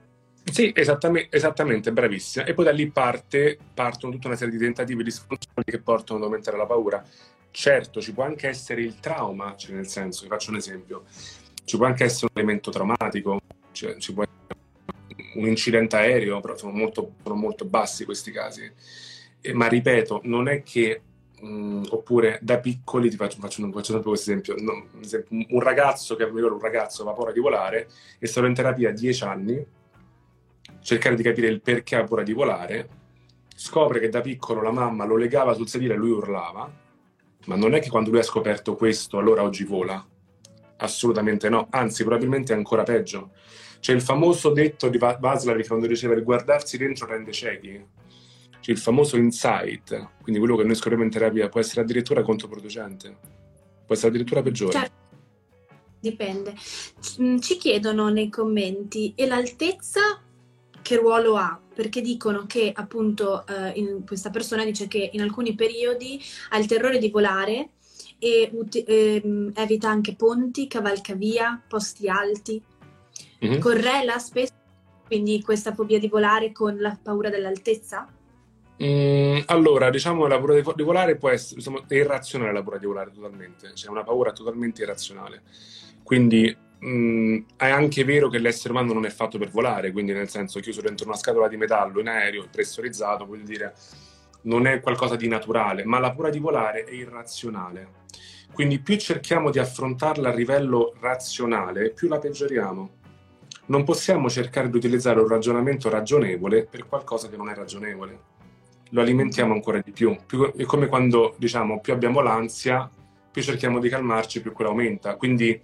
Sì, 0.44 0.72
esattamente, 0.74 1.36
esattamente, 1.36 1.92
bravissima. 1.92 2.44
E 2.44 2.54
poi 2.54 2.64
da 2.64 2.72
lì 2.72 2.90
parte, 2.90 3.58
partono 3.74 4.12
tutta 4.12 4.28
una 4.28 4.36
serie 4.36 4.56
di 4.56 4.64
tentativi 4.64 5.04
disfunzionali 5.04 5.70
che 5.70 5.80
portano 5.80 6.18
ad 6.18 6.24
aumentare 6.24 6.56
la 6.56 6.66
paura. 6.66 7.04
Certo, 7.50 8.00
ci 8.00 8.12
può 8.12 8.24
anche 8.24 8.48
essere 8.48 8.80
il 8.80 8.98
trauma, 9.00 9.54
cioè 9.56 9.74
nel 9.74 9.86
senso, 9.86 10.22
vi 10.22 10.28
faccio 10.28 10.50
un 10.50 10.56
esempio, 10.56 11.04
ci 11.64 11.76
può 11.76 11.86
anche 11.86 12.04
essere 12.04 12.30
un 12.32 12.40
elemento 12.40 12.70
traumatico, 12.70 13.40
cioè 13.72 13.96
ci 13.98 14.14
può 14.14 14.22
essere 14.22 14.59
un 15.34 15.46
incidente 15.46 15.96
aereo, 15.96 16.40
però 16.40 16.56
sono 16.56 16.72
molto, 16.72 17.14
sono 17.22 17.34
molto 17.34 17.64
bassi 17.64 18.04
questi 18.04 18.30
casi. 18.30 18.70
Eh, 19.40 19.52
ma 19.52 19.66
ripeto, 19.66 20.20
non 20.24 20.48
è 20.48 20.62
che, 20.62 21.00
mh, 21.40 21.86
oppure 21.90 22.38
da 22.42 22.58
piccoli, 22.58 23.10
ti 23.10 23.16
faccio, 23.16 23.38
faccio, 23.38 23.62
faccio 23.70 23.92
sempre 23.92 24.08
questo 24.08 24.30
esempio, 24.30 24.54
no, 24.58 24.86
un 25.48 25.60
ragazzo 25.60 26.16
che 26.16 26.24
aveva 26.24 26.52
un 26.52 26.60
ragazzo 26.60 27.02
aveva 27.02 27.16
paura 27.16 27.32
di 27.32 27.40
volare, 27.40 27.88
è 28.18 28.26
stato 28.26 28.46
in 28.46 28.54
terapia 28.54 28.92
10 28.92 29.24
anni, 29.24 29.66
cercare 30.82 31.14
di 31.14 31.22
capire 31.22 31.48
il 31.48 31.60
perché 31.60 31.96
ha 31.96 32.04
paura 32.04 32.22
di 32.22 32.32
volare, 32.32 32.88
scopre 33.54 34.00
che 34.00 34.08
da 34.08 34.20
piccolo 34.20 34.62
la 34.62 34.72
mamma 34.72 35.04
lo 35.04 35.16
legava 35.16 35.54
sul 35.54 35.68
sedile 35.68 35.94
e 35.94 35.96
lui 35.96 36.10
urlava, 36.10 36.70
ma 37.46 37.56
non 37.56 37.74
è 37.74 37.80
che 37.80 37.88
quando 37.88 38.10
lui 38.10 38.20
ha 38.20 38.24
scoperto 38.24 38.76
questo 38.76 39.18
allora 39.18 39.42
oggi 39.42 39.64
vola. 39.64 40.04
Assolutamente 40.82 41.48
no, 41.50 41.66
anzi 41.70 42.04
probabilmente 42.04 42.52
è 42.52 42.56
ancora 42.56 42.84
peggio 42.84 43.32
c'è 43.80 43.94
il 43.94 44.02
famoso 44.02 44.50
detto 44.50 44.88
di 44.88 44.98
Vaslari 44.98 45.66
quando 45.66 45.86
diceva 45.86 46.14
il 46.14 46.22
guardarsi 46.22 46.76
dentro 46.76 47.06
rende 47.06 47.32
ciechi. 47.32 47.82
C'è 48.60 48.72
il 48.72 48.78
famoso 48.78 49.16
insight, 49.16 50.08
quindi 50.20 50.38
quello 50.38 50.54
che 50.54 50.64
noi 50.64 50.74
scopriamo 50.74 51.02
in 51.02 51.10
terapia 51.10 51.48
può 51.48 51.60
essere 51.60 51.80
addirittura 51.80 52.22
controproducente, 52.22 53.16
può 53.86 53.94
essere 53.94 54.08
addirittura 54.08 54.42
peggiore. 54.42 54.72
Certo. 54.72 55.08
Dipende. 55.98 56.54
Mm, 57.22 57.38
ci 57.38 57.56
chiedono 57.56 58.10
nei 58.10 58.28
commenti, 58.28 59.14
e 59.16 59.26
l'altezza 59.26 60.22
che 60.82 60.96
ruolo 60.96 61.36
ha? 61.36 61.58
Perché 61.74 62.02
dicono 62.02 62.44
che 62.46 62.70
appunto 62.74 63.46
eh, 63.46 64.02
questa 64.06 64.28
persona 64.28 64.64
dice 64.64 64.88
che 64.88 65.08
in 65.12 65.22
alcuni 65.22 65.54
periodi 65.54 66.20
ha 66.50 66.58
il 66.58 66.66
terrore 66.66 66.98
di 66.98 67.08
volare 67.08 67.70
e 68.18 68.50
ut- 68.52 68.82
eh, 68.86 69.50
evita 69.54 69.88
anche 69.88 70.14
ponti, 70.14 70.66
cavalcavia, 70.66 71.62
posti 71.66 72.08
alti 72.08 72.62
mm-hmm. 73.44 73.60
correla 73.60 74.18
spesso 74.18 74.58
quindi 75.10 75.42
questa 75.42 75.74
fobia 75.74 75.98
di 75.98 76.06
volare 76.06 76.52
con 76.52 76.78
la 76.78 76.96
paura 77.02 77.30
dell'altezza? 77.30 78.06
Mm, 78.82 79.40
allora, 79.46 79.90
diciamo 79.90 80.22
che 80.22 80.28
la 80.28 80.38
paura 80.38 80.54
di, 80.54 80.82
volare 80.84 81.16
può 81.16 81.30
essere 81.30 81.56
insomma, 81.56 81.82
è 81.88 81.94
irrazionale 81.94 82.52
la 82.52 82.62
paura 82.62 82.78
di 82.78 82.86
volare 82.86 83.10
totalmente, 83.12 83.74
cioè 83.74 83.90
una 83.90 84.04
paura 84.04 84.30
totalmente 84.30 84.82
irrazionale. 84.82 85.42
Quindi 86.04 86.56
mh, 86.78 87.38
è 87.56 87.68
anche 87.68 88.04
vero 88.04 88.28
che 88.28 88.38
l'essere 88.38 88.72
umano 88.72 88.92
non 88.92 89.04
è 89.04 89.10
fatto 89.10 89.36
per 89.36 89.50
volare, 89.50 89.90
quindi 89.90 90.12
nel 90.12 90.28
senso 90.28 90.60
chiuso 90.60 90.80
dentro 90.80 91.06
una 91.06 91.16
scatola 91.16 91.48
di 91.48 91.56
metallo 91.56 91.98
in 91.98 92.06
aereo, 92.06 92.46
pressurizzato, 92.48 93.26
vuol 93.26 93.42
dire 93.42 93.74
non 94.42 94.66
è 94.66 94.80
qualcosa 94.80 95.16
di 95.16 95.28
naturale, 95.28 95.84
ma 95.84 95.98
la 95.98 96.12
paura 96.12 96.30
di 96.30 96.38
volare 96.38 96.84
è 96.84 96.92
irrazionale. 96.92 97.98
Quindi 98.52 98.78
più 98.78 98.96
cerchiamo 98.96 99.50
di 99.50 99.58
affrontarla 99.58 100.30
a 100.30 100.34
livello 100.34 100.94
razionale, 101.00 101.90
più 101.90 102.08
la 102.08 102.18
peggioriamo. 102.18 102.98
Non 103.70 103.84
possiamo 103.84 104.28
cercare 104.28 104.68
di 104.68 104.76
utilizzare 104.76 105.20
un 105.20 105.28
ragionamento 105.28 105.88
ragionevole 105.88 106.66
per 106.66 106.88
qualcosa 106.88 107.28
che 107.28 107.36
non 107.36 107.48
è 107.50 107.54
ragionevole. 107.54 108.20
Lo 108.90 109.00
alimentiamo 109.00 109.52
ancora 109.52 109.78
di 109.78 109.92
più. 109.92 110.16
È 110.56 110.64
come 110.64 110.88
quando 110.88 111.36
diciamo 111.38 111.80
più 111.80 111.92
abbiamo 111.92 112.20
l'ansia, 112.20 112.90
più 113.30 113.42
cerchiamo 113.42 113.78
di 113.78 113.88
calmarci, 113.88 114.42
più 114.42 114.50
quella 114.50 114.70
aumenta. 114.70 115.14
Quindi 115.14 115.60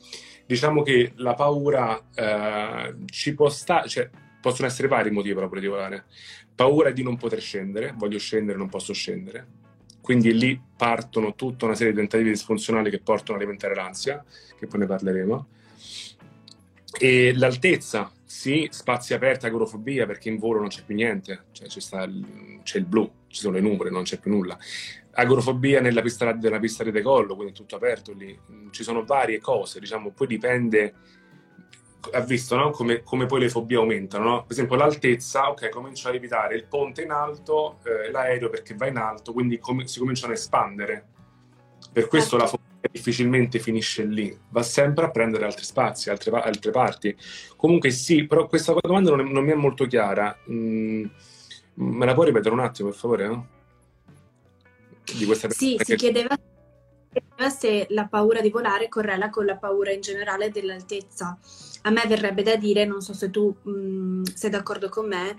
diciamo 0.46 0.82
che 0.82 1.14
la 1.16 1.34
paura 1.34 2.00
eh, 2.14 2.94
ci 3.06 3.34
può 3.34 3.48
stare, 3.48 3.88
cioè 3.88 4.08
possono 4.40 4.68
essere 4.68 4.86
vari 4.86 5.10
motivi 5.10 5.34
per 5.34 5.50
la 5.50 5.68
volare. 5.68 6.04
Paura 6.54 6.92
di 6.92 7.02
non 7.02 7.16
poter 7.16 7.40
scendere, 7.40 7.92
voglio 7.96 8.20
scendere, 8.20 8.56
non 8.56 8.68
posso 8.68 8.92
scendere. 8.92 9.48
Quindi 10.00 10.32
lì 10.32 10.62
partono 10.76 11.34
tutta 11.34 11.64
una 11.64 11.74
serie 11.74 11.92
di 11.92 11.98
tentativi 11.98 12.30
disfunzionali 12.30 12.88
che 12.88 13.00
portano 13.00 13.36
ad 13.36 13.42
alimentare 13.42 13.74
l'ansia, 13.74 14.24
che 14.56 14.68
poi 14.68 14.78
ne 14.78 14.86
parleremo. 14.86 15.48
E 16.98 17.32
l'altezza, 17.34 18.10
sì, 18.24 18.68
spazi 18.70 19.14
aperti, 19.14 19.46
agorofobia, 19.46 20.06
perché 20.06 20.28
in 20.28 20.38
volo 20.38 20.60
non 20.60 20.68
c'è 20.68 20.82
più 20.84 20.94
niente, 20.94 21.46
cioè 21.52 21.68
c'è, 21.68 22.02
il, 22.04 22.60
c'è 22.62 22.78
il 22.78 22.86
blu, 22.86 23.10
ci 23.28 23.40
sono 23.40 23.54
le 23.54 23.60
nuvole, 23.60 23.90
non 23.90 24.02
c'è 24.02 24.18
più 24.18 24.30
nulla 24.30 24.58
agorofobia 25.18 25.80
nella 25.80 26.02
pista, 26.02 26.32
nella 26.32 26.58
pista 26.58 26.84
di 26.84 26.90
decollo, 26.90 27.34
quindi 27.34 27.52
è 27.52 27.56
tutto 27.56 27.76
aperto 27.76 28.12
lì. 28.12 28.38
Ci 28.70 28.82
sono 28.82 29.04
varie 29.04 29.40
cose, 29.40 29.80
diciamo, 29.80 30.10
poi 30.10 30.26
dipende, 30.26 30.94
ha 32.12 32.20
visto 32.20 32.56
no? 32.56 32.70
come, 32.70 33.02
come, 33.02 33.26
poi 33.26 33.40
le 33.40 33.48
fobie 33.48 33.76
aumentano. 33.76 34.24
No? 34.24 34.42
Per 34.42 34.52
esempio 34.52 34.76
l'altezza, 34.76 35.50
ok, 35.50 35.70
comincio 35.70 36.08
a 36.08 36.14
evitare 36.14 36.54
il 36.54 36.66
ponte 36.66 37.02
in 37.02 37.10
alto, 37.10 37.78
eh, 37.84 38.10
l'aereo 38.10 38.50
perché 38.50 38.74
va 38.74 38.86
in 38.86 38.98
alto, 38.98 39.32
quindi 39.32 39.58
com- 39.58 39.84
si 39.84 39.98
cominciano 39.98 40.32
a 40.32 40.36
espandere. 40.36 41.06
Per 41.92 42.08
questo 42.08 42.36
la 42.36 42.46
fobia 42.46 42.65
difficilmente 42.90 43.58
finisce 43.58 44.04
lì, 44.04 44.36
va 44.50 44.62
sempre 44.62 45.04
a 45.04 45.10
prendere 45.10 45.44
altri 45.44 45.64
spazi, 45.64 46.10
altre, 46.10 46.30
altre 46.30 46.70
parti. 46.70 47.16
Comunque 47.56 47.90
sì, 47.90 48.26
però 48.26 48.46
questa 48.46 48.74
domanda 48.80 49.10
non, 49.10 49.20
è, 49.20 49.24
non 49.24 49.44
mi 49.44 49.52
è 49.52 49.54
molto 49.54 49.86
chiara. 49.86 50.36
Mm, 50.50 51.04
me 51.74 52.06
la 52.06 52.14
puoi 52.14 52.26
ripetere 52.26 52.54
un 52.54 52.60
attimo, 52.60 52.88
per 52.88 52.98
favore? 52.98 53.26
No? 53.26 53.48
di 55.14 55.24
questa 55.24 55.48
Sì, 55.50 55.76
si 55.82 55.94
chiedeva 55.96 56.36
se 57.48 57.86
la 57.90 58.06
paura 58.06 58.40
di 58.40 58.50
volare 58.50 58.88
correla 58.88 59.30
con 59.30 59.44
la 59.46 59.56
paura 59.56 59.92
in 59.92 60.00
generale 60.00 60.50
dell'altezza. 60.50 61.38
A 61.82 61.90
me 61.90 62.02
verrebbe 62.06 62.42
da 62.42 62.56
dire, 62.56 62.84
non 62.84 63.00
so 63.00 63.12
se 63.12 63.30
tu 63.30 63.54
mh, 63.62 63.70
mm, 63.70 64.22
sei 64.22 64.50
d'accordo 64.50 64.88
con 64.88 65.06
me, 65.06 65.36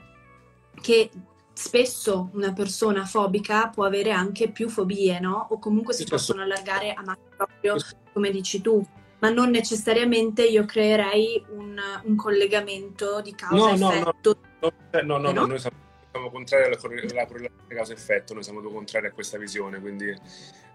che 0.81 1.09
spesso 1.57 2.29
una 2.33 2.53
persona 2.53 3.03
fobica 3.05 3.69
può 3.69 3.85
avere 3.85 4.11
anche 4.11 4.51
più 4.51 4.69
fobie, 4.69 5.19
no? 5.19 5.47
O 5.49 5.57
comunque 5.57 5.93
si 5.93 6.05
possono 6.05 6.43
allargare 6.43 6.93
a 6.93 7.01
mano 7.01 7.17
proprio, 7.35 7.75
come 8.13 8.29
dici 8.29 8.61
tu. 8.61 8.85
Ma 9.19 9.29
non 9.31 9.49
necessariamente 9.49 10.45
io 10.45 10.65
creerei 10.65 11.43
un, 11.49 11.75
un 12.03 12.15
collegamento 12.15 13.21
di 13.21 13.33
causa-effetto. 13.33 14.37
No, 14.59 14.71
no, 15.01 15.01
no, 15.01 15.17
no, 15.17 15.17
no, 15.17 15.31
no, 15.31 15.45
noi 15.47 15.59
siamo 15.59 16.29
contrari 16.29 16.65
alla, 16.65 16.77
correlazione 16.77 17.51
causa-effetto, 17.67 18.35
noi 18.35 18.43
siamo 18.43 18.61
contrari 18.61 19.07
a 19.07 19.11
questa 19.11 19.39
visione, 19.39 19.79
quindi... 19.79 20.15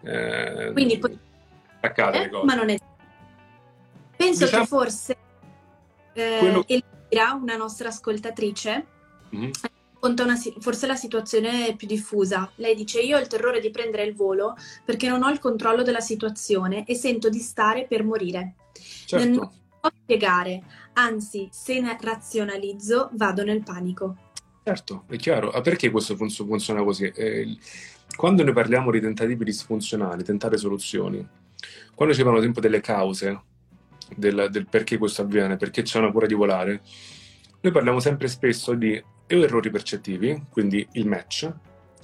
Eh, 0.02 0.70
quindi. 0.72 1.00
Accade 1.80 2.24
eh. 2.24 2.44
Ma 2.44 2.54
non 2.54 2.70
è... 2.70 2.76
Penso 4.16 4.44
diciamo... 4.46 4.62
che 4.64 4.68
forse 4.68 5.16
eh. 6.14 6.64
Elvira, 6.66 7.38
una 7.40 7.56
nostra 7.56 7.88
ascoltatrice, 7.88 8.86
mm-hmm. 9.34 9.50
Racconta 10.02 10.24
una, 10.24 10.36
forse 10.58 10.88
la 10.88 10.96
situazione 10.96 11.76
più 11.76 11.86
diffusa. 11.86 12.50
Lei 12.56 12.74
dice: 12.74 13.00
Io 13.00 13.16
ho 13.16 13.20
il 13.20 13.28
terrore 13.28 13.60
di 13.60 13.70
prendere 13.70 14.04
il 14.04 14.14
volo 14.14 14.56
perché 14.84 15.08
non 15.08 15.22
ho 15.22 15.30
il 15.30 15.38
controllo 15.38 15.82
della 15.82 16.00
situazione 16.00 16.84
e 16.84 16.96
sento 16.96 17.28
di 17.28 17.38
stare 17.38 17.86
per 17.86 18.02
morire. 18.02 18.56
Certo. 19.06 19.28
Non 19.28 19.38
posso 19.80 19.94
spiegare, 20.02 20.62
anzi, 20.94 21.48
se 21.52 21.80
ne 21.80 21.96
razionalizzo, 22.00 23.10
vado 23.12 23.44
nel 23.44 23.62
panico. 23.62 24.16
Certo, 24.64 25.04
è 25.08 25.16
chiaro. 25.16 25.50
Ah, 25.50 25.60
perché 25.60 25.90
questo 25.90 26.16
funziona 26.16 26.82
così? 26.82 27.04
Eh, 27.04 27.56
quando 28.16 28.42
noi 28.42 28.52
parliamo 28.52 28.90
di 28.90 29.00
tentativi 29.00 29.44
disfunzionali, 29.44 30.24
tentare 30.24 30.56
soluzioni, 30.56 31.26
quando 31.94 32.14
ci 32.14 32.22
parliamo 32.22 32.36
ad 32.36 32.42
esempio 32.42 32.60
delle 32.60 32.80
cause 32.80 33.40
del, 34.16 34.48
del 34.50 34.66
perché 34.66 34.98
questo 34.98 35.22
avviene, 35.22 35.56
perché 35.56 35.82
c'è 35.82 35.98
una 35.98 36.12
cura 36.12 36.26
di 36.26 36.34
volare, 36.34 36.80
noi 37.62 37.72
parliamo 37.72 38.00
sempre 38.00 38.26
spesso 38.28 38.74
di 38.74 39.02
errori 39.26 39.70
percettivi, 39.70 40.46
quindi 40.50 40.86
il 40.92 41.06
match, 41.06 41.50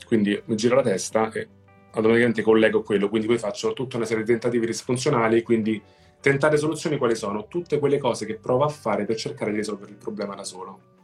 quindi 0.07 0.41
mi 0.47 0.57
giro 0.57 0.77
la 0.77 0.83
testa 0.83 1.31
e 1.33 1.49
automaticamente 1.91 2.43
collego 2.43 2.83
quello, 2.83 3.09
quindi 3.09 3.27
poi 3.27 3.39
faccio 3.39 3.73
tutta 3.73 3.97
una 3.97 4.07
serie 4.07 4.23
di 4.23 4.31
tentativi 4.31 4.67
disfunzionali, 4.67 5.43
quindi 5.43 5.83
tentare 6.21 6.57
soluzioni 6.57 6.97
quali 6.97 7.17
sono? 7.17 7.49
Tutte 7.49 7.79
quelle 7.81 7.99
cose 7.99 8.25
che 8.25 8.37
provo 8.37 8.65
a 8.65 8.69
fare 8.69 9.05
per 9.05 9.17
cercare 9.17 9.51
di 9.51 9.59
risolvere 9.59 9.91
il 9.91 9.99
problema 9.99 10.35
da 10.35 10.45
solo. 10.45 10.97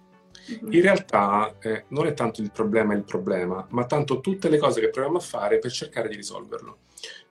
In 0.46 0.82
realtà 0.82 1.56
eh, 1.60 1.84
non 1.88 2.06
è 2.06 2.12
tanto 2.12 2.40
il 2.42 2.52
problema 2.52 2.94
il 2.94 3.04
problema, 3.04 3.66
ma 3.70 3.86
tanto 3.86 4.20
tutte 4.20 4.48
le 4.48 4.58
cose 4.58 4.80
che 4.80 4.90
proviamo 4.90 5.16
a 5.16 5.20
fare 5.20 5.58
per 5.58 5.72
cercare 5.72 6.08
di 6.08 6.16
risolverlo. 6.16 6.78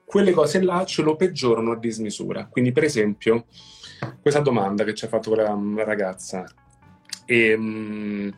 Quelle 0.04 0.32
cose 0.32 0.62
là 0.62 0.84
ce 0.84 1.02
lo 1.02 1.16
peggiorano 1.16 1.72
a 1.72 1.78
dismisura. 1.78 2.46
Quindi, 2.50 2.72
per 2.72 2.84
esempio, 2.84 3.46
questa 4.20 4.40
domanda 4.40 4.84
che 4.84 4.94
ci 4.94 5.04
ha 5.04 5.08
fatto 5.08 5.30
quella 5.30 5.54
mm, 5.54 5.78
ragazza. 5.78 6.44
E, 7.24 7.54
um, 7.54 8.36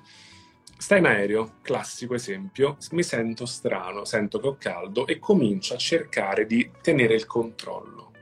stai 0.79 0.99
in 0.99 1.07
aereo, 1.07 1.55
classico 1.63 2.15
esempio, 2.15 2.77
mi 2.93 3.03
sento 3.03 3.47
strano, 3.47 4.05
sento 4.05 4.39
che 4.39 4.47
ho 4.47 4.57
caldo 4.59 5.07
e 5.07 5.19
comincio 5.19 5.75
a 5.75 5.79
cercare 5.79 6.47
di 6.47 6.71
tenere 6.81 7.15
il 7.15 7.27
controllo. 7.27 8.13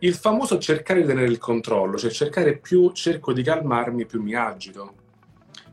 Il 0.00 0.14
famoso 0.14 0.58
cercare 0.58 1.02
di 1.02 1.06
tenere 1.06 1.26
il 1.26 1.38
controllo, 1.38 1.98
cioè 1.98 2.10
cercare 2.10 2.56
più 2.56 2.92
cerco 2.92 3.32
di 3.32 3.42
calmarmi, 3.42 4.06
più 4.06 4.22
mi 4.22 4.34
agito 4.34 5.08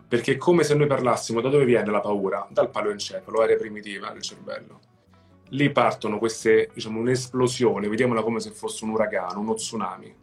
perché 0.07 0.33
è 0.33 0.37
come 0.37 0.63
se 0.63 0.73
noi 0.73 0.87
parlassimo 0.87 1.41
da 1.41 1.49
dove 1.49 1.65
viene 1.65 1.91
la 1.91 1.99
paura? 1.99 2.47
Dal 2.49 2.69
paleoencefalo, 2.69 3.41
area 3.41 3.57
primitiva 3.57 4.09
del 4.11 4.21
cervello. 4.21 4.79
Lì 5.49 5.69
partono 5.69 6.17
queste, 6.17 6.69
diciamo, 6.73 6.99
un'esplosione, 6.99 7.89
vediamola 7.89 8.23
come 8.23 8.39
se 8.39 8.51
fosse 8.51 8.85
un 8.85 8.91
uragano, 8.91 9.41
uno 9.41 9.53
tsunami. 9.53 10.15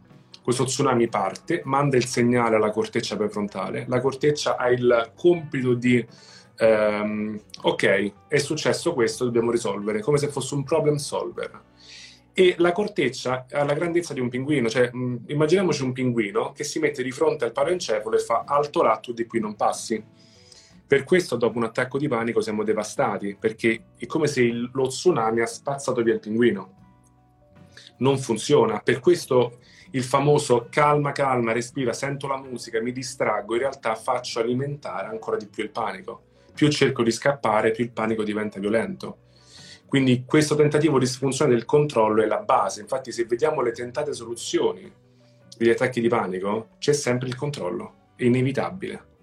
Questo 0.45 0.65
tsunami 0.65 1.07
parte, 1.07 1.63
manda 1.65 1.97
il 1.97 2.05
segnale 2.05 2.57
alla 2.57 2.69
corteccia 2.69 3.17
prefrontale. 3.17 3.85
La 3.87 3.99
corteccia 3.99 4.57
ha 4.57 4.69
il 4.69 5.11
compito 5.15 5.73
di 5.73 6.05
ehm, 6.57 7.39
ok, 7.63 8.13
è 8.27 8.37
successo 8.37 8.93
questo, 8.93 9.25
dobbiamo 9.25 9.49
risolvere, 9.49 10.01
come 10.01 10.19
se 10.19 10.27
fosse 10.27 10.53
un 10.53 10.63
problem 10.63 10.97
solver 10.97 11.63
e 12.31 12.53
la 12.59 12.73
corteccia 12.73 13.47
ha 13.49 13.63
la 13.63 13.73
grandezza 13.73 14.13
di 14.13 14.19
un 14.19 14.29
pinguino, 14.29 14.69
cioè 14.69 14.91
mh, 14.93 15.23
immaginiamoci 15.29 15.81
un 15.81 15.93
pinguino 15.93 16.51
che 16.51 16.63
si 16.63 16.77
mette 16.77 17.01
di 17.01 17.09
fronte 17.09 17.45
al 17.45 17.51
paleoncefalo 17.51 18.15
e 18.15 18.19
fa 18.19 18.43
alto 18.45 18.83
là, 18.83 18.97
tu 18.97 19.13
di 19.13 19.25
qui 19.25 19.39
non 19.39 19.55
passi. 19.55 20.03
Per 20.85 21.03
questo 21.05 21.37
dopo 21.37 21.57
un 21.57 21.63
attacco 21.63 21.97
di 21.97 22.07
panico 22.07 22.39
siamo 22.41 22.63
devastati, 22.63 23.35
perché 23.39 23.85
è 23.97 24.05
come 24.05 24.27
se 24.27 24.43
il, 24.43 24.69
lo 24.73 24.89
tsunami 24.89 25.41
ha 25.41 25.47
spazzato 25.47 26.03
via 26.03 26.13
il 26.13 26.19
pinguino. 26.19 26.84
Non 27.97 28.17
funziona, 28.17 28.79
per 28.79 28.99
questo 28.99 29.59
il 29.91 30.03
famoso 30.03 30.67
calma, 30.69 31.11
calma, 31.11 31.53
respira, 31.53 31.93
sento 31.93 32.27
la 32.27 32.37
musica, 32.37 32.81
mi 32.81 32.91
distraggo, 32.91 33.53
in 33.53 33.61
realtà 33.61 33.95
faccio 33.95 34.39
alimentare 34.39 35.07
ancora 35.07 35.37
di 35.37 35.47
più 35.47 35.63
il 35.63 35.71
panico. 35.71 36.23
Più 36.53 36.69
cerco 36.69 37.03
di 37.03 37.11
scappare, 37.11 37.71
più 37.71 37.83
il 37.83 37.91
panico 37.91 38.23
diventa 38.23 38.59
violento 38.59 39.19
quindi 39.95 40.25
questo 40.25 40.55
tentativo 40.55 40.99
disfunzionale 40.99 41.55
del 41.55 41.65
controllo 41.65 42.21
è 42.21 42.25
la 42.25 42.39
base. 42.39 42.81
Infatti 42.81 43.11
se 43.11 43.25
vediamo 43.25 43.61
le 43.61 43.71
tentate 43.71 44.13
soluzioni 44.13 44.91
degli 45.57 45.69
attacchi 45.69 46.01
di 46.01 46.07
panico, 46.07 46.71
c'è 46.79 46.91
sempre 46.91 47.27
il 47.27 47.35
controllo, 47.35 47.93
è 48.15 48.25
inevitabile. 48.25 49.13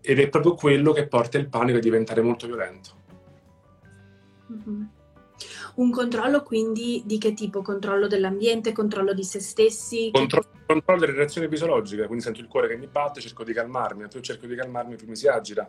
Ed 0.00 0.18
è 0.18 0.28
proprio 0.28 0.54
quello 0.54 0.92
che 0.92 1.06
porta 1.06 1.36
il 1.36 1.48
panico 1.48 1.78
a 1.78 1.80
diventare 1.82 2.22
molto 2.22 2.46
violento. 2.46 2.90
Mm-hmm. 4.50 4.79
Un 5.74 5.90
controllo 5.90 6.42
quindi 6.42 7.02
di 7.04 7.18
che 7.18 7.34
tipo? 7.34 7.62
Controllo 7.62 8.06
dell'ambiente, 8.06 8.72
controllo 8.72 9.12
di 9.12 9.24
se 9.24 9.40
stessi? 9.40 10.10
Contro- 10.12 10.44
controllo 10.66 11.00
delle 11.00 11.12
reazioni 11.14 11.48
fisiologiche, 11.48 12.06
quindi 12.06 12.22
sento 12.22 12.40
il 12.40 12.46
cuore 12.46 12.68
che 12.68 12.76
mi 12.76 12.86
batte, 12.86 13.20
cerco 13.20 13.44
di 13.44 13.52
calmarmi, 13.52 14.06
più 14.08 14.20
cerco 14.20 14.46
di 14.46 14.54
calmarmi 14.54 14.96
più 14.96 15.08
mi 15.08 15.16
si 15.16 15.26
agita, 15.26 15.68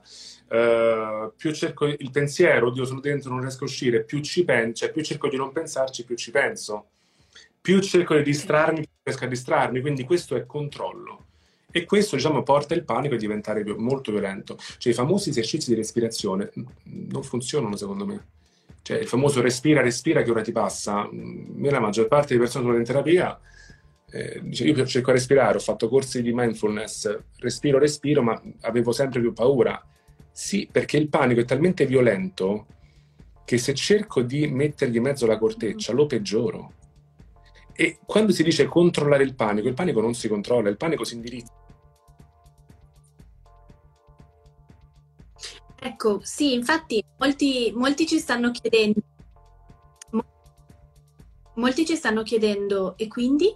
uh, 0.49 1.31
più 1.35 1.51
cerco 1.53 1.87
il 1.87 2.11
pensiero, 2.11 2.67
oddio 2.67 2.85
sono 2.85 2.99
dentro, 2.99 3.31
non 3.31 3.41
riesco 3.41 3.63
a 3.63 3.67
uscire, 3.67 4.03
più 4.03 4.19
ci 4.19 4.43
penso, 4.43 4.85
cioè 4.85 4.91
più 4.91 5.03
cerco 5.03 5.27
di 5.27 5.37
non 5.37 5.51
pensarci, 5.51 6.05
più 6.05 6.15
ci 6.15 6.31
penso, 6.31 6.89
più 7.59 7.79
cerco 7.79 8.15
di 8.15 8.23
distrarmi, 8.23 8.81
più 8.81 8.89
riesco 9.03 9.25
a 9.25 9.27
distrarmi, 9.27 9.81
quindi 9.81 10.03
questo 10.03 10.35
è 10.35 10.45
controllo. 10.45 11.25
E 11.73 11.85
questo 11.85 12.17
diciamo, 12.17 12.43
porta 12.43 12.73
il 12.73 12.83
panico 12.83 13.15
a 13.15 13.17
diventare 13.17 13.63
molto 13.77 14.11
violento. 14.11 14.57
Cioè 14.77 14.91
i 14.91 14.95
famosi 14.95 15.29
esercizi 15.29 15.69
di 15.69 15.75
respirazione 15.77 16.51
non 16.83 17.23
funzionano 17.23 17.77
secondo 17.77 18.05
me 18.05 18.25
cioè 18.81 18.97
il 18.97 19.07
famoso 19.07 19.41
respira, 19.41 19.81
respira 19.81 20.21
che 20.23 20.31
ora 20.31 20.41
ti 20.41 20.51
passa. 20.51 21.07
Mm, 21.11 21.65
la 21.65 21.79
maggior 21.79 22.07
parte 22.07 22.27
delle 22.29 22.41
persone 22.41 22.65
sono 22.65 22.77
in 22.77 22.83
terapia 22.83 23.39
eh, 24.13 24.41
io 24.43 24.85
cerco 24.85 25.11
di 25.11 25.17
respirare, 25.17 25.57
ho 25.57 25.61
fatto 25.61 25.87
corsi 25.87 26.21
di 26.21 26.33
mindfulness, 26.33 27.17
respiro, 27.37 27.79
respiro, 27.79 28.21
ma 28.21 28.39
avevo 28.61 28.91
sempre 28.91 29.21
più 29.21 29.31
paura. 29.31 29.81
Sì, 30.31 30.67
perché 30.69 30.97
il 30.97 31.07
panico 31.07 31.39
è 31.39 31.45
talmente 31.45 31.85
violento 31.85 32.67
che 33.45 33.57
se 33.57 33.73
cerco 33.73 34.21
di 34.21 34.47
mettergli 34.47 34.97
in 34.97 35.03
mezzo 35.03 35.25
la 35.25 35.37
corteccia 35.37 35.93
lo 35.93 36.05
peggioro. 36.05 36.73
E 37.73 37.99
quando 38.05 38.33
si 38.33 38.43
dice 38.43 38.65
controllare 38.65 39.23
il 39.23 39.33
panico, 39.33 39.69
il 39.69 39.73
panico 39.73 40.01
non 40.01 40.13
si 40.13 40.27
controlla, 40.27 40.69
il 40.69 40.77
panico 40.77 41.05
si 41.05 41.15
indirizza. 41.15 41.53
Ecco, 45.83 46.19
sì, 46.21 46.53
infatti 46.53 47.03
molti, 47.17 47.73
molti 47.75 48.05
ci 48.05 48.19
stanno 48.19 48.51
chiedendo, 48.51 49.01
molti 51.55 51.87
ci 51.87 51.95
stanno 51.95 52.21
chiedendo, 52.21 52.93
e 52.97 53.07
quindi 53.07 53.51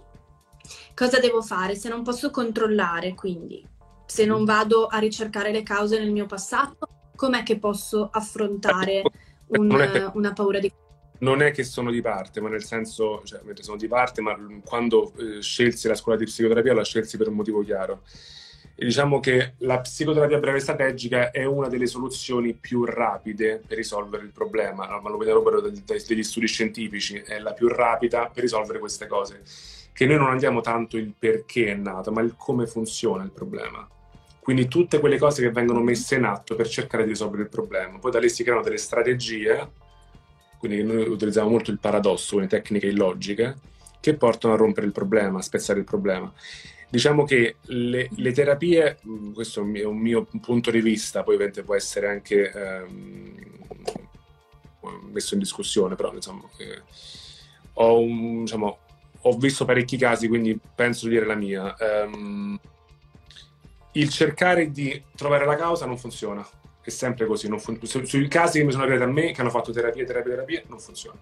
cosa 0.92 1.20
devo 1.20 1.40
fare 1.40 1.76
se 1.76 1.88
non 1.88 2.02
posso 2.02 2.30
controllare? 2.30 3.14
Quindi, 3.14 3.64
se 4.06 4.24
non 4.24 4.42
mm. 4.42 4.44
vado 4.44 4.86
a 4.86 4.98
ricercare 4.98 5.52
le 5.52 5.62
cause 5.62 6.00
nel 6.00 6.10
mio 6.10 6.26
passato, 6.26 6.88
com'è 7.14 7.44
che 7.44 7.60
posso 7.60 8.08
affrontare 8.10 9.02
un, 9.46 9.68
che, 9.68 10.10
una 10.14 10.32
paura 10.32 10.58
di 10.58 10.72
non 11.18 11.42
è 11.42 11.52
che 11.52 11.62
sono 11.62 11.92
di 11.92 12.00
parte, 12.00 12.40
ma 12.40 12.48
nel 12.48 12.64
senso, 12.64 13.22
cioè, 13.24 13.40
sono 13.60 13.76
di 13.76 13.86
parte, 13.86 14.20
ma 14.20 14.36
quando 14.64 15.12
eh, 15.16 15.40
scelsi 15.40 15.86
la 15.86 15.94
scuola 15.94 16.18
di 16.18 16.24
psicoterapia 16.24 16.74
la 16.74 16.84
scelsi 16.84 17.16
per 17.16 17.28
un 17.28 17.34
motivo 17.34 17.62
chiaro. 17.62 18.02
E 18.78 18.84
diciamo 18.84 19.20
che 19.20 19.54
la 19.58 19.80
psicoterapia 19.80 20.38
breve 20.38 20.60
strategica 20.60 21.30
è 21.30 21.44
una 21.44 21.68
delle 21.68 21.86
soluzioni 21.86 22.52
più 22.52 22.84
rapide 22.84 23.62
per 23.66 23.78
risolvere 23.78 24.22
il 24.22 24.32
problema, 24.32 25.00
ma 25.00 25.08
lo 25.08 25.16
vediamo 25.16 25.42
dagli 25.48 26.22
studi 26.22 26.46
scientifici, 26.46 27.16
è 27.16 27.38
la 27.38 27.54
più 27.54 27.68
rapida 27.68 28.30
per 28.30 28.42
risolvere 28.42 28.78
queste 28.78 29.06
cose. 29.06 29.40
Che 29.94 30.04
noi 30.04 30.18
non 30.18 30.28
andiamo 30.28 30.60
tanto 30.60 30.98
il 30.98 31.14
perché 31.18 31.68
è 31.68 31.74
nato, 31.74 32.12
ma 32.12 32.20
il 32.20 32.34
come 32.36 32.66
funziona 32.66 33.24
il 33.24 33.30
problema. 33.30 33.88
Quindi 34.40 34.68
tutte 34.68 35.00
quelle 35.00 35.16
cose 35.16 35.40
che 35.40 35.50
vengono 35.50 35.80
messe 35.80 36.16
in 36.16 36.24
atto 36.24 36.54
per 36.54 36.68
cercare 36.68 37.04
di 37.04 37.08
risolvere 37.08 37.44
il 37.44 37.48
problema. 37.48 37.98
Poi 37.98 38.10
da 38.10 38.18
lì 38.18 38.28
si 38.28 38.44
creano 38.44 38.62
delle 38.62 38.76
strategie, 38.76 39.70
quindi 40.58 40.82
noi 40.82 41.08
utilizziamo 41.08 41.48
molto 41.48 41.70
il 41.70 41.78
paradosso, 41.78 42.38
le 42.38 42.46
tecniche 42.46 42.88
illogiche, 42.88 43.56
che 44.00 44.14
portano 44.16 44.52
a 44.52 44.58
rompere 44.58 44.86
il 44.86 44.92
problema, 44.92 45.38
a 45.38 45.42
spezzare 45.42 45.78
il 45.78 45.86
problema. 45.86 46.30
Diciamo 46.88 47.24
che 47.24 47.56
le, 47.62 48.08
le 48.14 48.32
terapie, 48.32 48.98
mm, 49.06 49.32
questo 49.32 49.60
è 49.60 49.62
un 49.62 49.68
mio, 49.70 49.90
un 49.90 49.98
mio, 49.98 50.26
punto 50.40 50.70
di 50.70 50.80
vista, 50.80 51.22
poi 51.22 51.34
ovviamente 51.34 51.62
può 51.62 51.74
essere 51.74 52.08
anche 52.08 52.50
ehm, 52.50 53.46
messo 55.10 55.34
in 55.34 55.40
discussione, 55.40 55.96
però 55.96 56.12
insomma, 56.12 56.48
eh, 56.58 56.82
ho, 57.74 57.98
un, 57.98 58.44
diciamo, 58.44 58.78
ho, 59.20 59.36
visto 59.36 59.64
parecchi 59.64 59.96
casi, 59.96 60.28
quindi 60.28 60.58
penso 60.74 61.06
di 61.06 61.14
dire 61.14 61.26
la 61.26 61.34
mia. 61.34 61.74
Um, 61.78 62.58
il 63.92 64.10
cercare 64.10 64.70
di 64.70 65.02
trovare 65.16 65.46
la 65.46 65.56
causa 65.56 65.86
non 65.86 65.98
funziona, 65.98 66.46
è 66.82 66.90
sempre 66.90 67.26
così. 67.26 67.48
Fun- 67.58 67.78
su, 67.82 68.04
sui 68.04 68.28
casi 68.28 68.58
che 68.58 68.64
mi 68.64 68.72
sono 68.72 68.84
arrivati 68.84 69.08
a 69.08 69.12
me, 69.12 69.32
che 69.32 69.40
hanno 69.40 69.50
fatto 69.50 69.72
terapia, 69.72 70.04
terapia, 70.04 70.32
terapia, 70.32 70.62
non 70.68 70.78
funziona. 70.78 71.18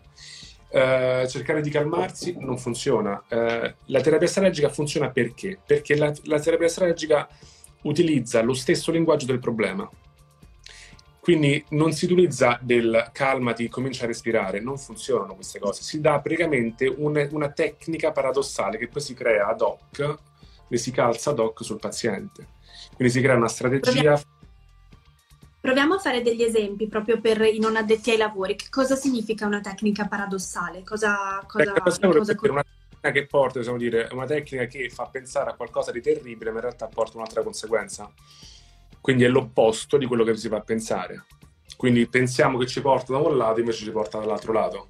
Uh, 0.74 1.24
cercare 1.28 1.60
di 1.60 1.70
calmarsi 1.70 2.34
non 2.36 2.58
funziona. 2.58 3.22
Uh, 3.28 3.72
la 3.86 4.00
terapia 4.00 4.26
strategica 4.26 4.68
funziona 4.68 5.08
perché? 5.10 5.56
Perché 5.64 5.94
la, 5.96 6.12
la, 6.24 6.40
terapia 6.40 6.66
strategica 6.66 7.28
utilizza 7.82 8.42
lo 8.42 8.54
stesso 8.54 8.90
linguaggio 8.90 9.26
del 9.26 9.38
problema. 9.38 9.88
Quindi 11.20 11.64
non 11.70 11.92
si 11.92 12.06
utilizza 12.06 12.58
del 12.60 13.08
calmati, 13.12 13.68
comincia 13.68 14.02
a 14.02 14.08
respirare, 14.08 14.58
non 14.58 14.76
funzionano 14.76 15.36
queste 15.36 15.60
cose. 15.60 15.82
Si 15.82 16.00
dà 16.00 16.18
praticamente 16.18 16.86
un, 16.88 17.28
una 17.30 17.50
tecnica 17.50 18.10
paradossale 18.10 18.76
che 18.76 18.88
poi 18.88 19.00
si 19.00 19.14
crea 19.14 19.46
ad 19.46 19.60
hoc, 19.60 20.18
e 20.68 20.76
si 20.76 20.90
calza 20.90 21.30
ad 21.30 21.38
hoc 21.38 21.62
sul 21.64 21.78
paziente. 21.78 22.48
Quindi 22.94 23.14
si 23.14 23.20
crea 23.20 23.36
una 23.36 23.48
strategia. 23.48 24.20
Proviamo 25.64 25.94
a 25.94 25.98
fare 25.98 26.20
degli 26.20 26.42
esempi 26.42 26.88
proprio 26.88 27.22
per 27.22 27.40
i 27.40 27.58
non 27.58 27.74
addetti 27.74 28.10
ai 28.10 28.18
lavori. 28.18 28.54
Che 28.54 28.66
cosa 28.68 28.96
significa 28.96 29.46
una 29.46 29.62
tecnica 29.62 30.06
paradossale? 30.06 30.82
Cosa, 30.84 31.42
cosa, 31.46 31.72
cosa 31.72 32.06
una 32.50 32.62
tecnica 32.62 33.10
che 33.10 33.26
porta, 33.26 33.60
possiamo 33.60 33.78
dire, 33.78 34.06
una 34.12 34.26
tecnica 34.26 34.66
che 34.66 34.90
fa 34.90 35.06
pensare 35.06 35.48
a 35.48 35.54
qualcosa 35.54 35.90
di 35.90 36.02
terribile, 36.02 36.50
ma 36.50 36.56
in 36.56 36.64
realtà 36.64 36.86
porta 36.88 37.16
un'altra 37.16 37.42
conseguenza. 37.42 38.12
Quindi 39.00 39.24
è 39.24 39.28
l'opposto 39.28 39.96
di 39.96 40.04
quello 40.04 40.22
che 40.22 40.36
si 40.36 40.50
fa 40.50 40.60
pensare. 40.60 41.24
Quindi 41.78 42.06
pensiamo 42.08 42.58
che 42.58 42.66
ci 42.66 42.82
porta 42.82 43.14
da 43.14 43.20
un 43.20 43.34
lato, 43.34 43.60
invece 43.60 43.84
ci 43.84 43.90
porta 43.90 44.18
dall'altro 44.18 44.52
lato. 44.52 44.88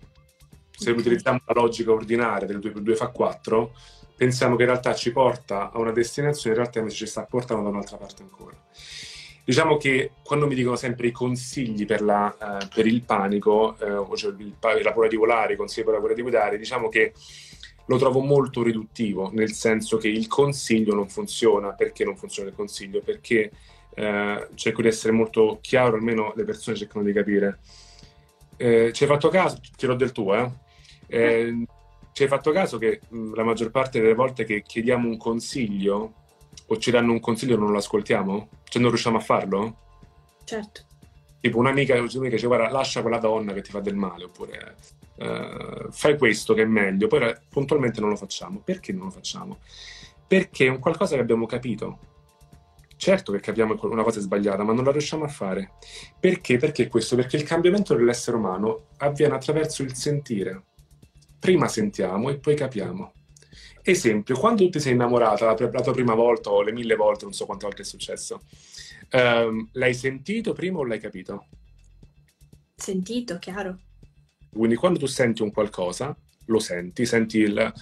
Se 0.77 0.91
okay. 0.91 1.01
utilizziamo 1.01 1.39
la 1.47 1.53
logica 1.55 1.93
ordinaria 1.93 2.49
del 2.49 2.59
2 2.59 2.73
più 2.73 2.81
2 2.81 2.97
fa 2.97 3.11
4, 3.11 3.73
pensiamo 4.17 4.57
che 4.57 4.63
in 4.63 4.71
realtà 4.71 4.93
ci 4.93 5.13
porta 5.13 5.71
a 5.71 5.79
una 5.79 5.93
destinazione, 5.93 6.57
in 6.57 6.63
realtà 6.63 6.81
invece 6.81 6.97
ci 6.97 7.07
sta 7.07 7.23
portando 7.23 7.63
da 7.63 7.69
un'altra 7.69 7.97
parte 7.97 8.23
ancora. 8.23 8.57
Diciamo 9.45 9.77
che 9.77 10.13
quando 10.23 10.47
mi 10.47 10.55
dicono 10.55 10.77
sempre 10.77 11.09
i 11.09 11.13
consigli 11.13 11.85
per, 11.85 12.01
la, 12.01 12.35
uh, 12.39 12.67
per 12.75 12.87
il 12.87 13.03
panico, 13.03 13.77
uh, 13.79 14.17
cioè 14.17 14.33
il, 14.39 14.55
la 14.61 14.93
paura 14.93 15.09
di 15.09 15.17
volare, 15.17 15.53
i 15.53 15.57
consigli 15.57 15.85
per 15.85 15.93
la 15.93 15.99
paura 15.99 16.15
di 16.15 16.23
guidare, 16.23 16.57
diciamo 16.57 16.89
che 16.89 17.13
lo 17.87 17.99
trovo 17.99 18.21
molto 18.21 18.63
riduttivo, 18.63 19.31
nel 19.35 19.53
senso 19.53 19.99
che 19.99 20.09
il 20.09 20.27
consiglio 20.29 20.95
non 20.95 21.09
funziona. 21.09 21.73
Perché 21.73 22.05
non 22.05 22.17
funziona 22.17 22.49
il 22.49 22.55
consiglio? 22.55 23.03
Perché 23.03 23.51
uh, 23.97 24.55
cerco 24.55 24.81
di 24.81 24.89
essere 24.89 25.13
molto 25.13 25.59
chiaro, 25.61 25.97
almeno 25.97 26.33
le 26.37 26.45
persone 26.45 26.77
cercano 26.77 27.05
di 27.05 27.13
capire. 27.13 27.59
Eh, 28.57 28.93
ci 28.93 29.03
hai 29.03 29.09
fatto 29.09 29.29
caso? 29.29 29.59
Ti 29.77 29.87
do 29.87 29.95
del 29.95 30.13
tuo, 30.13 30.35
eh? 30.35 30.51
eh 31.09 31.67
ci 32.15 32.23
hai 32.23 32.29
fatto 32.29 32.53
caso 32.53 32.79
che 32.79 33.01
mh, 33.09 33.35
la 33.35 33.43
maggior 33.43 33.73
parte 33.73 34.01
delle 34.01 34.15
volte 34.15 34.45
che 34.45 34.63
chiediamo 34.63 35.09
un 35.09 35.17
consiglio 35.17 36.13
o 36.67 36.79
ci 36.79 36.91
danno 36.91 37.13
un 37.13 37.21
consiglio 37.21 37.57
non 37.57 37.71
lo 37.71 37.79
ascoltiamo? 37.79 38.49
Cioè 38.65 38.81
non 38.81 38.91
riusciamo 38.91 39.17
a 39.17 39.21
farlo? 39.21 39.77
Certo. 40.45 40.83
Tipo 41.41 41.59
un'amica, 41.59 41.95
un'amica 41.95 42.35
dice 42.35 42.47
guarda 42.47 42.71
lascia 42.71 43.03
quella 43.03 43.19
donna 43.19 43.53
che 43.53 43.63
ti 43.63 43.71
fa 43.71 43.81
del 43.81 43.97
male 43.97 44.25
oppure 44.25 44.77
uh, 45.17 45.91
fai 45.91 46.17
questo 46.17 46.55
che 46.55 46.63
è 46.63 46.67
meglio, 46.67 47.07
poi 47.07 47.35
puntualmente 47.49 48.01
non 48.01 48.11
lo 48.11 48.17
facciamo. 48.17 48.61
Perché 48.65 48.93
non 48.93 49.05
lo 49.05 49.11
facciamo? 49.11 49.59
Perché 50.27 50.67
è 50.67 50.71
un 50.71 50.79
qualcosa 50.79 51.15
che 51.17 51.21
abbiamo 51.21 51.47
capito. 51.47 51.99
Certo 52.97 53.33
che 53.33 53.41
capiamo 53.41 53.77
una 53.83 54.03
cosa 54.03 54.21
sbagliata, 54.21 54.63
ma 54.63 54.73
non 54.73 54.85
la 54.85 54.93
riusciamo 54.93 55.25
a 55.25 55.29
fare. 55.29 55.73
Perché? 56.19 56.57
Perché 56.59 56.89
questo? 56.89 57.17
Perché 57.17 57.37
il 57.37 57.43
cambiamento 57.43 57.95
dell'essere 57.95 58.37
umano 58.37 58.87
avviene 58.99 59.35
attraverso 59.35 59.83
il 59.83 59.95
sentire. 59.95 60.63
Prima 61.39 61.69
sentiamo 61.69 62.31
e 62.31 62.39
poi 62.39 62.55
capiamo. 62.55 63.13
Esempio, 63.87 64.39
quando 64.39 64.65
tu 64.65 64.71
ti 64.71 64.81
sei 64.81 64.95
innamorata 64.95 65.45
la, 65.45 65.71
la, 65.71 65.81
tua 65.83 65.93
prima 65.93 66.15
volta 66.15 66.49
o 66.51 66.63
le 66.63 66.73
mille 66.73 66.95
volte, 66.95 67.25
non 67.25 67.35
so 67.35 67.45
quante 67.45 67.67
volte 67.67 67.83
è 67.83 67.85
successo, 67.85 68.41
um, 69.13 69.69
l'hai 69.73 69.93
sentito 69.93 70.55
prima 70.55 70.79
o 70.79 70.85
l'hai 70.85 70.99
capito? 70.99 71.49
Sentito, 72.75 73.39
chiaro. 73.39 73.79
Quindi 74.51 74.77
quando 74.77 74.99
tu 74.99 75.05
senti 75.05 75.43
un 75.43 75.53
qualcosa, 75.53 76.17
lo 76.47 76.59
senti, 76.61 77.05
senti 77.05 77.39
il, 77.39 77.73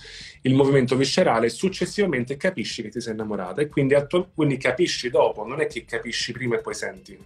il 0.43 0.55
movimento 0.55 0.97
viscerale, 0.97 1.49
successivamente 1.49 2.37
capisci 2.37 2.83
che 2.83 2.89
ti 2.89 3.01
sei 3.01 3.13
innamorata 3.13 3.61
e 3.61 3.69
quindi, 3.69 3.95
quindi 4.35 4.57
capisci 4.57 5.09
dopo, 5.09 5.47
non 5.47 5.61
è 5.61 5.69
che 5.69 5.85
capisci 5.85 6.33
prima 6.33 6.57
e 6.57 6.61
poi 6.61 6.75
senti. 6.75 7.17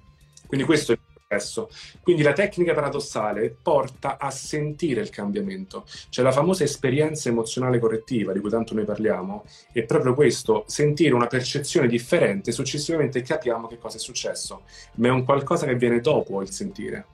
Quindi 0.47 0.67
questo 0.67 0.93
è 0.93 0.99
processo. 1.27 1.69
Quindi 2.01 2.23
la 2.23 2.33
tecnica 2.33 2.73
paradossale 2.73 3.55
porta 3.61 4.17
a 4.19 4.31
sentire 4.31 5.01
il 5.01 5.11
cambiamento. 5.11 5.85
Cioè 6.09 6.25
la 6.25 6.33
famosa 6.33 6.65
esperienza 6.65 7.29
emozionale 7.29 7.79
correttiva 7.81 8.33
di 8.33 8.41
cui 8.41 8.51
tanto 8.51 8.75
noi 8.75 8.85
parliamo 8.85 9.45
è 9.73 9.83
proprio 9.85 10.15
questo, 10.15 10.65
sentire 10.67 11.15
una 11.15 11.27
percezione 11.27 11.89
differente, 11.89 12.53
successivamente 12.53 13.23
capiamo 13.23 13.67
che 13.67 13.79
cosa 13.79 13.97
è 13.97 14.01
successo, 14.01 14.63
ma 14.97 15.09
è 15.09 15.11
un 15.11 15.25
qualcosa 15.25 15.67
che 15.67 15.75
viene 15.75 16.01
dopo 16.01 16.41
il 16.41 16.51
sentire. 16.51 17.07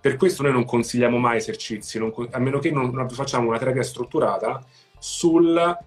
Per 0.00 0.16
questo 0.16 0.42
noi 0.42 0.50
non 0.50 0.64
consigliamo 0.64 1.16
mai 1.16 1.36
esercizi, 1.36 1.98
non, 2.00 2.12
a 2.32 2.38
meno 2.40 2.58
che 2.58 2.72
non, 2.72 2.90
non 2.90 3.08
facciamo 3.08 3.48
una 3.48 3.58
terapia 3.58 3.84
strutturata 3.84 4.60
su 5.02 5.36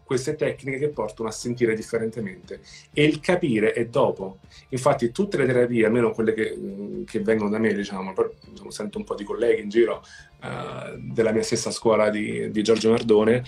queste 0.04 0.36
tecniche 0.36 0.78
che 0.78 0.89
portano 0.89 1.30
a 1.30 1.32
sentire 1.32 1.73
differentemente 1.73 2.60
e 2.91 3.06
il 3.06 3.21
capire 3.21 3.71
è 3.71 3.86
dopo. 3.86 4.39
Infatti 4.69 5.10
tutte 5.12 5.38
le 5.38 5.45
terapie, 5.45 5.86
almeno 5.86 6.12
quelle 6.12 6.34
che, 6.34 7.04
che 7.06 7.21
vengono 7.21 7.49
da 7.49 7.58
me, 7.58 7.73
diciamo, 7.73 8.13
diciamo, 8.49 8.71
sento 8.71 8.97
un 8.97 9.06
po' 9.06 9.15
di 9.15 9.23
colleghi 9.23 9.62
in 9.62 9.69
giro 9.69 10.04
uh, 10.41 10.99
della 10.99 11.32
mia 11.32 11.43
stessa 11.43 11.71
scuola 11.71 12.10
di, 12.10 12.51
di 12.51 12.62
Giorgio 12.62 12.89
Nardone, 12.89 13.41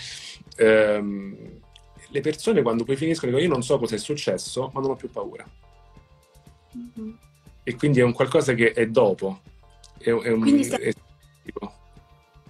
um, 0.60 1.36
le 2.08 2.20
persone 2.22 2.62
quando 2.62 2.84
poi 2.84 2.96
finiscono 2.96 3.30
dicono 3.30 3.46
io 3.46 3.52
non 3.52 3.62
so 3.62 3.78
cosa 3.78 3.94
è 3.94 3.98
successo, 3.98 4.70
ma 4.72 4.80
non 4.80 4.92
ho 4.92 4.96
più 4.96 5.10
paura. 5.10 5.46
Mm-hmm. 6.76 7.12
E 7.62 7.76
quindi 7.76 8.00
è 8.00 8.04
un 8.04 8.14
qualcosa 8.14 8.54
che 8.54 8.72
è 8.72 8.86
dopo. 8.86 9.42
È, 9.98 10.08
è 10.08 10.32
un, 10.32 10.40
quindi 10.40 10.66
è, 10.66 10.94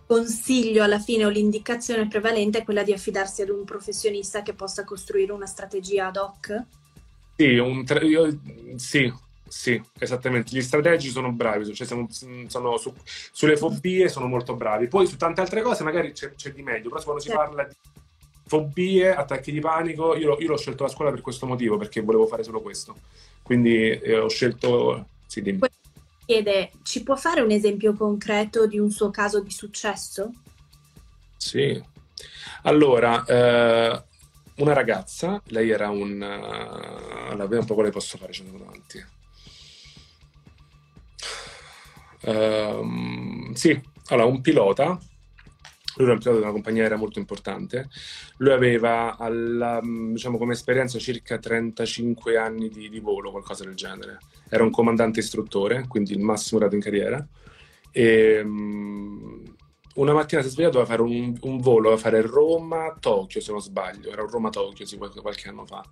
consiglio 0.09 0.83
alla 0.83 0.99
fine 0.99 1.27
o 1.27 1.29
l'indicazione 1.29 2.09
prevalente 2.09 2.59
è 2.59 2.65
quella 2.65 2.83
di 2.83 2.95
affidarsi 2.95 3.43
ad 3.43 3.51
un 3.51 3.65
professionista 3.65 4.41
che 4.41 4.55
possa 4.55 4.83
costruire 4.83 5.33
una 5.33 5.45
strategia 5.45 6.07
ad 6.07 6.17
hoc? 6.17 6.65
Sì, 7.37 7.83
tra- 7.85 8.01
io, 8.01 8.41
sì, 8.77 9.13
sì, 9.47 9.81
esattamente. 9.99 10.57
Gli 10.57 10.63
strategi 10.63 11.11
sono 11.11 11.31
bravi, 11.31 11.75
cioè 11.75 11.87
siamo, 11.87 12.09
sono 12.11 12.79
su, 12.79 12.95
sulle 13.33 13.59
fobie 13.59 14.09
sono 14.09 14.27
molto 14.27 14.57
bravi. 14.57 14.89
Poi 14.89 15.07
su 15.07 15.19
tante 15.19 15.43
altre 15.43 15.61
cose 15.61 15.85
magari 15.85 16.13
c'è, 16.13 16.35
c'è 16.35 16.53
di 16.53 16.63
meglio, 16.63 16.89
però 16.89 17.03
quando 17.03 17.21
si 17.21 17.29
certo. 17.29 17.45
parla 17.45 17.65
di 17.65 17.75
fobie, 18.47 19.15
attacchi 19.15 19.53
di 19.53 19.61
panico, 19.61 20.17
io, 20.17 20.39
io, 20.39 20.49
l'ho 20.49 20.57
scelto 20.57 20.85
la 20.85 20.89
scuola 20.89 21.11
per 21.11 21.21
questo 21.21 21.45
motivo, 21.45 21.77
perché 21.77 22.01
volevo 22.01 22.27
fare 22.27 22.43
solo 22.43 22.63
questo. 22.63 22.97
Quindi 23.43 23.91
eh, 23.91 24.19
ho 24.19 24.29
scelto... 24.29 25.07
Sì, 25.27 25.43
dimmi. 25.43 25.59
Chiede, 26.29 26.73
ci 26.83 27.03
può 27.05 27.17
fare 27.17 27.41
un 27.41 27.51
esempio 27.51 27.95
concreto 27.95 28.67
di 28.67 28.79
un 28.79 28.91
suo 28.91 29.11
caso 29.11 29.41
di 29.41 29.51
successo? 29.51 30.31
Sì. 31.39 31.83
Allora, 32.65 33.25
eh, 33.25 34.05
una 34.57 34.73
ragazza, 34.75 35.41
lei 35.47 35.71
era 35.71 35.89
un... 35.89 36.21
Allora, 36.21 37.45
vediamo 37.45 37.61
un 37.61 37.67
po' 37.67 37.73
quale 37.73 37.89
posso 37.89 38.19
fare, 38.19 38.35
ce 38.35 38.43
ne 38.43 38.51
sono. 38.51 38.71
Um, 42.21 43.55
sì, 43.55 43.81
allora, 44.09 44.27
un 44.27 44.43
pilota 44.43 44.99
lui 45.99 46.07
era 46.07 46.13
un 46.13 46.19
pilota 46.19 46.39
di 46.39 46.45
una 46.45 46.53
compagnia 46.53 46.83
aerea 46.83 46.97
molto 46.97 47.19
importante, 47.19 47.89
lui 48.39 48.53
aveva 48.53 49.17
alla, 49.17 49.81
diciamo, 49.83 50.39
come 50.39 50.53
esperienza 50.53 50.99
circa 50.99 51.39
35 51.39 52.37
anni 52.37 52.69
di, 52.69 52.89
di, 52.89 53.01
volo, 53.01 53.31
qualcosa 53.33 53.65
del 53.65 53.75
genere. 53.75 54.19
Era 54.49 54.63
un 54.63 54.71
comandante 54.71 55.21
istruttore, 55.21 55.87
quindi 55.89 56.13
il 56.13 56.21
massimo 56.21 56.61
grado 56.61 56.77
in 56.77 56.81
carriera. 56.81 57.27
E, 57.91 58.41
um, 58.41 59.57
una 59.97 60.13
mattina 60.13 60.41
si 60.43 60.49
è 60.49 60.51
svegliato, 60.51 60.79
doveva 60.79 60.91
fare 60.91 61.03
un, 61.03 61.37
un 61.41 61.59
volo, 61.59 61.91
doveva 61.91 62.01
fare 62.01 62.21
Roma-Tokyo, 62.21 63.41
se 63.41 63.51
non 63.51 63.61
sbaglio, 63.61 64.13
era 64.13 64.23
un 64.23 64.31
Roma-Tokyo 64.31 64.87
sì, 64.87 64.97
qualche, 64.97 65.21
qualche, 65.21 65.49
anno 65.49 65.67
fa, 65.67 65.85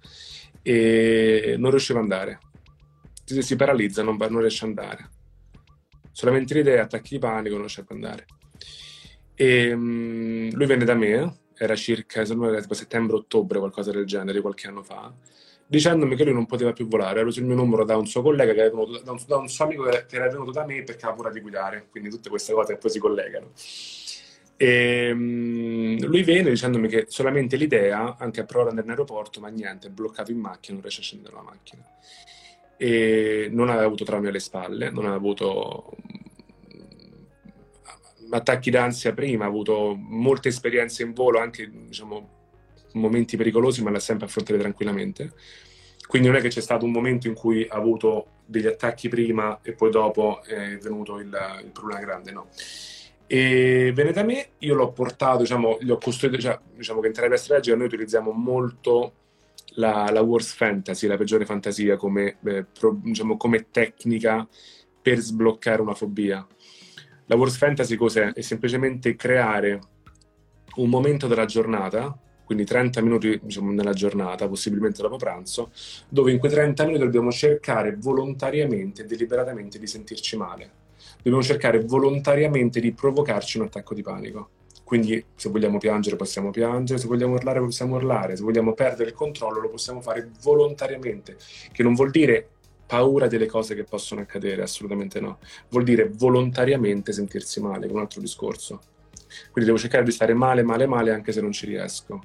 e 0.63 1.57
non 1.59 1.71
riusciva 1.71 1.99
ad 1.99 2.05
andare. 2.05 2.39
Si, 3.25 3.43
si 3.43 3.57
paralizza, 3.57 4.05
non, 4.05 4.17
non 4.17 4.39
riesce 4.39 4.65
ad 4.65 4.79
andare. 4.79 5.11
Solamente 6.13 6.55
l'idea, 6.55 6.85
attacchi 6.85 7.15
di 7.15 7.19
panico, 7.19 7.51
non 7.51 7.63
riesce 7.63 7.81
ad 7.81 7.91
andare. 7.91 8.27
E 9.39 9.73
um, 9.73 10.51
lui 10.51 10.67
venne 10.67 10.85
da 10.85 10.95
me, 10.95 11.37
era 11.59 11.77
circa 11.77 12.25
tipo 12.25 12.75
settembre-ottobre, 12.75 13.59
qualcosa 13.59 13.91
del 13.93 14.07
genere, 14.07 14.41
qualche 14.41 14.67
anno 14.67 14.83
fa, 14.83 15.13
dicendomi 15.67 16.17
che 16.17 16.25
lui 16.25 16.33
non 16.33 16.47
poteva 16.47 16.73
più 16.73 16.89
volare. 16.89 17.21
Avevo 17.21 17.37
il 17.37 17.45
mio 17.45 17.55
numero 17.55 17.85
da 17.85 17.97
un 17.97 18.07
suo 18.07 18.23
collega, 18.23 18.55
che 18.55 18.61
era 18.61 18.71
venuto, 18.71 18.99
da, 19.03 19.13
un, 19.13 19.19
da 19.27 19.37
un 19.37 19.49
suo 19.49 19.65
amico 19.67 19.85
che 19.85 20.07
era 20.11 20.29
venuto 20.29 20.53
da 20.53 20.65
me 20.65 20.83
perché 20.83 21.05
aveva 21.05 21.15
paura 21.15 21.31
di 21.31 21.41
guidare, 21.41 21.87
quindi 21.91 22.09
tutte 22.09 22.31
queste 22.31 22.55
cose 22.55 22.73
che 22.73 22.79
poi 22.79 22.91
si 22.91 22.99
collegano. 22.99 23.51
E, 24.57 25.11
um, 25.13 25.99
lui 26.07 26.23
venne 26.23 26.49
dicendomi 26.49 26.89
che 26.89 27.05
solamente 27.09 27.57
l'idea, 27.57 28.17
anche 28.19 28.41
a 28.41 28.45
provare 28.45 28.71
ad 28.71 28.79
andare 28.79 28.87
in 28.87 28.91
aeroporto, 28.99 29.41
ma 29.41 29.49
niente, 29.49 29.89
è 29.89 29.91
bloccato 29.91 30.31
in 30.31 30.39
macchina, 30.39 30.75
non 30.75 30.81
riesce 30.81 31.01
a 31.01 31.05
scendere 31.05 31.35
dalla 31.35 31.45
macchina. 31.45 31.83
E 32.79 33.49
non 33.51 33.69
aveva 33.69 33.85
avuto 33.85 34.05
traumi 34.05 34.29
alle 34.29 34.41
spalle, 34.41 34.91
non 34.91 35.05
aveva 35.05 35.17
avuto 35.17 35.95
attacchi 38.31 38.71
d'ansia 38.71 39.13
prima, 39.13 39.45
ha 39.45 39.49
avuto 39.49 39.95
molte 39.97 40.49
esperienze 40.49 41.03
in 41.03 41.13
volo, 41.13 41.39
anche 41.39 41.71
diciamo, 41.71 42.31
momenti 42.95 43.37
pericolosi, 43.37 43.83
ma 43.83 43.91
l'ha 43.91 44.01
sempre 44.01 44.27
affrontato 44.27 44.59
tranquillamente. 44.59 45.33
Quindi 46.07 46.29
non 46.29 46.37
è 46.37 46.41
che 46.41 46.49
c'è 46.49 46.61
stato 46.61 46.85
un 46.85 46.93
momento 46.93 47.27
in 47.27 47.35
cui 47.35 47.67
ha 47.69 47.77
avuto 47.77 48.29
degli 48.47 48.67
attacchi 48.67 49.09
prima 49.09 49.61
e 49.63 49.73
poi 49.73 49.91
dopo 49.91 50.43
è 50.45 50.79
venuto 50.79 51.19
il, 51.19 51.37
il 51.65 51.71
problema 51.73 52.01
grande, 52.01 52.31
no. 52.31 52.49
E 53.27 53.91
venne 53.93 54.13
da 54.13 54.23
me, 54.23 54.51
io 54.59 54.75
l'ho 54.75 54.93
portato, 54.93 55.39
diciamo, 55.39 55.79
gli 55.81 55.91
ho 55.91 55.99
costruito, 55.99 56.39
cioè, 56.39 56.59
diciamo 56.75 57.01
che 57.01 57.09
in 57.09 57.13
terapia 57.13 57.37
strategica 57.37 57.77
noi 57.77 57.87
utilizziamo 57.87 58.31
molto 58.31 59.13
la, 59.75 60.09
la 60.13 60.21
worst 60.21 60.55
fantasy, 60.55 61.09
la 61.09 61.17
peggiore 61.17 61.45
fantasia 61.45 61.97
come, 61.97 62.37
eh, 62.45 62.65
pro, 62.65 62.97
diciamo, 63.03 63.37
come 63.37 63.67
tecnica 63.71 64.47
per 65.03 65.19
sbloccare 65.19 65.83
una 65.83 65.95
fobia. 65.95 66.47
La 67.29 67.35
Worst 67.35 67.57
Fantasy 67.57 67.97
cos'è? 67.97 68.33
È 68.33 68.41
semplicemente 68.41 69.17
creare 69.17 69.81
un 70.77 70.89
momento 70.89 71.27
della 71.27 71.45
giornata, 71.45 72.17
quindi 72.45 72.65
30 72.65 73.03
minuti 73.03 73.41
diciamo, 73.43 73.73
nella 73.73 73.93
giornata, 73.93 74.47
possibilmente 74.47 75.03
dopo 75.03 75.17
pranzo, 75.17 75.73
dove 76.09 76.31
in 76.31 76.39
quei 76.39 76.53
30 76.53 76.85
minuti 76.85 77.03
dobbiamo 77.03 77.33
cercare 77.33 77.97
volontariamente 77.99 79.03
e 79.03 79.07
deliberatamente 79.07 79.81
di 79.81 79.89
sentirci 79.89 80.37
male. 80.37 80.71
Dobbiamo 81.17 81.43
cercare 81.43 81.81
volontariamente 81.81 82.79
di 82.79 82.93
provocarci 82.93 83.59
un 83.59 83.65
attacco 83.65 83.95
di 83.95 84.03
panico. 84.03 84.51
Quindi 84.85 85.25
se 85.35 85.49
vogliamo 85.49 85.79
piangere 85.79 86.15
possiamo 86.15 86.53
piangere, 86.53 87.01
se 87.01 87.09
vogliamo 87.09 87.35
urlare 87.35 87.59
possiamo 87.59 87.97
urlare, 87.97 88.37
se 88.37 88.45
vogliamo 88.45 88.73
perdere 88.73 89.09
il 89.11 89.17
controllo 89.17 89.59
lo 89.59 89.69
possiamo 89.69 90.01
fare 90.01 90.31
volontariamente, 90.45 91.37
che 91.73 91.83
non 91.83 91.95
vuol 91.95 92.13
dire 92.13 92.51
paura 92.87 93.27
delle 93.27 93.47
cose 93.47 93.75
che 93.75 93.85
possono 93.85 94.21
accadere, 94.21 94.63
assolutamente 94.63 95.21
no. 95.21 95.39
Vuol 95.71 95.85
dire 95.85 96.09
volontariamente 96.09 97.13
sentirsi 97.13 97.61
male, 97.61 97.87
è 97.87 97.91
un 97.91 97.99
altro 97.99 98.21
discorso. 98.21 98.81
Quindi 99.51 99.71
devo 99.71 99.79
cercare 99.79 100.05
di 100.05 100.13
stare 100.13 100.35
male, 100.35 100.63
male, 100.63 100.87
male 100.87 101.13
anche 101.13 101.33
se 101.33 101.41
non 101.41 101.53
ci 101.53 101.67
riesco. 101.67 102.23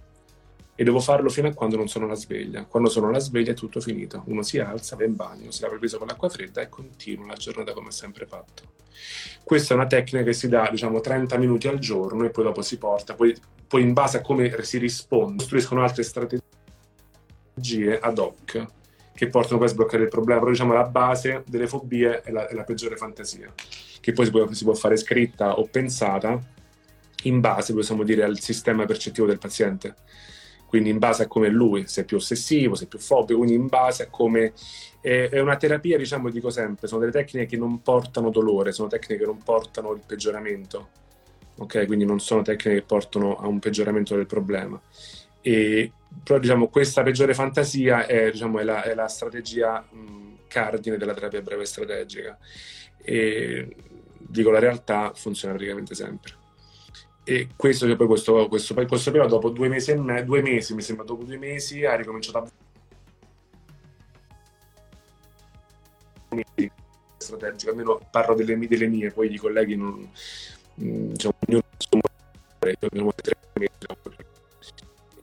E 0.76 0.84
devo 0.84 1.00
farlo 1.00 1.30
fino 1.30 1.48
a 1.48 1.54
quando 1.54 1.76
non 1.76 1.88
sono 1.88 2.06
alla 2.06 2.16
sveglia. 2.16 2.66
Quando 2.66 2.90
sono 2.90 3.10
alla 3.10 3.20
sveglia 3.20 3.52
è 3.52 3.56
tutto 3.56 3.80
finito. 3.82 4.24
Uno 4.28 4.42
si 4.42 4.60
alza, 4.60 4.96
va 4.96 5.04
in 5.04 5.16
bagno, 5.16 5.52
si 5.52 5.62
lava 5.62 5.74
il 5.74 5.80
viso 5.80 5.98
con 5.98 6.08
l'acqua 6.08 6.30
fredda 6.30 6.62
e 6.62 6.70
continua 6.70 7.28
la 7.28 7.34
giornata 7.34 7.74
come 7.74 7.92
sempre 7.92 8.26
fatto. 8.26 8.64
Questa 9.44 9.74
è 9.74 9.78
una 9.78 9.88
tecnica 9.88 10.24
che 10.24 10.34
si 10.34 10.48
dà, 10.48 10.70
diciamo, 10.72 11.02
30 11.02 11.38
minuti 11.38 11.68
al 11.68 11.80
giorno 11.80 12.24
e 12.24 12.30
poi 12.30 12.46
dopo 12.46 12.62
si 12.62 12.78
porta. 12.78 13.16
Poi, 13.16 13.36
poi 13.68 13.82
in 13.82 13.94
base 13.94 14.18
a 14.18 14.22
come 14.22 14.64
si 14.64 14.78
risponde, 14.78 15.38
costruiscono 15.38 15.84
altre 15.84 16.04
strategie 16.04 16.42
ad 18.00 18.18
hoc 18.18 18.80
che 19.14 19.28
portano 19.28 19.58
poi 19.58 19.68
a 19.68 19.70
sbloccare 19.72 20.04
il 20.04 20.10
problema, 20.10 20.40
però 20.40 20.52
diciamo 20.52 20.74
la 20.74 20.84
base 20.84 21.44
delle 21.48 21.68
fobie 21.68 22.22
è 22.22 22.32
la, 22.32 22.48
è 22.48 22.54
la 22.54 22.64
peggiore 22.64 22.96
fantasia, 22.96 23.54
che 24.00 24.14
poi 24.14 24.26
si 24.26 24.32
può, 24.32 24.52
si 24.52 24.64
può, 24.64 24.74
fare 24.74 24.98
scritta 24.98 25.60
o 25.60 25.68
pensata 25.70 26.42
in 27.24 27.40
base, 27.40 27.74
possiamo 27.74 28.04
dire, 28.04 28.24
al 28.24 28.40
sistema 28.40 28.86
percettivo 28.86 29.28
del 29.28 29.38
paziente. 29.38 29.96
Quindi 30.66 30.90
in 30.90 31.00
base 31.00 31.24
a 31.24 31.28
come 31.28 31.50
lui, 31.50 31.86
se 31.88 32.02
è 32.02 32.06
più 32.06 32.18
ossessivo, 32.18 32.76
se 32.76 32.86
è 32.86 32.88
più 32.88 32.98
fobico, 32.98 33.40
quindi 33.40 33.56
in 33.56 33.68
base 33.68 34.04
a 34.04 34.08
come... 34.10 34.54
È, 35.02 35.30
è 35.30 35.40
una 35.40 35.58
terapia, 35.58 35.98
diciamo, 35.98 36.30
dico 36.30 36.50
sempre, 36.50 36.88
sono 36.88 37.02
delle 37.02 37.12
tecniche 37.12 37.46
che 37.46 37.58
non 37.58 37.82
portano 37.82 38.30
dolore, 38.30 38.72
sono 38.72 38.88
tecniche 38.88 39.18
che 39.18 39.26
non 39.26 39.42
portano 39.44 39.92
il 39.92 40.02
peggioramento, 40.06 40.90
ok? 41.58 41.86
Quindi 41.88 42.06
non 42.06 42.20
sono 42.20 42.42
tecniche 42.42 42.80
che 42.80 42.86
portano 42.86 43.36
a 43.36 43.48
un 43.48 43.60
peggioramento 43.60 44.16
del 44.16 44.28
problema. 44.28 44.80
E, 45.42 45.92
però 46.24 46.40
diciamo, 46.40 46.68
questa 46.68 47.04
peggiore 47.04 47.34
fantasia 47.34 48.06
è, 48.06 48.32
diciamo, 48.32 48.60
è, 48.60 48.64
la, 48.64 48.84
è 48.84 48.94
la, 48.94 49.08
strategia 49.08 49.82
mh, 49.90 50.38
cardine 50.48 50.98
della 50.98 51.14
terapia 51.14 51.42
breve 51.42 51.66
strategica. 51.66 52.38
E 52.98 53.76
dico 54.18 54.52
la 54.52 54.60
realtà 54.60 55.12
funziona 55.14 55.54
praticamente 55.54 55.96
sempre. 55.96 56.40
E 57.24 57.50
questo, 57.56 57.86
cioè, 57.88 57.96
poi 57.96 58.08
questo, 58.08 58.48
questo, 58.48 58.74
questo 58.74 59.12
però 59.12 59.28
dopo 59.28 59.50
due 59.50 59.68
mesi, 59.68 59.92
e 59.92 59.96
me, 59.96 60.24
due 60.24 60.42
mesi, 60.42 60.74
mi 60.74 60.82
sembra, 60.82 61.06
dopo 61.06 61.24
due 61.24 61.38
mesi 61.38 61.86
ha 61.86 61.96
ricominciato 61.96 62.38
a 62.38 62.50
strategica, 67.18 67.72
almeno 67.72 68.00
parlo 68.10 68.34
delle, 68.36 68.58
delle 68.68 68.88
mie, 68.88 69.12
poi 69.12 69.32
i 69.32 69.38
colleghi 69.38 69.76
non, 69.76 70.10
diciamo, 70.74 71.36
ognuno 71.48 71.62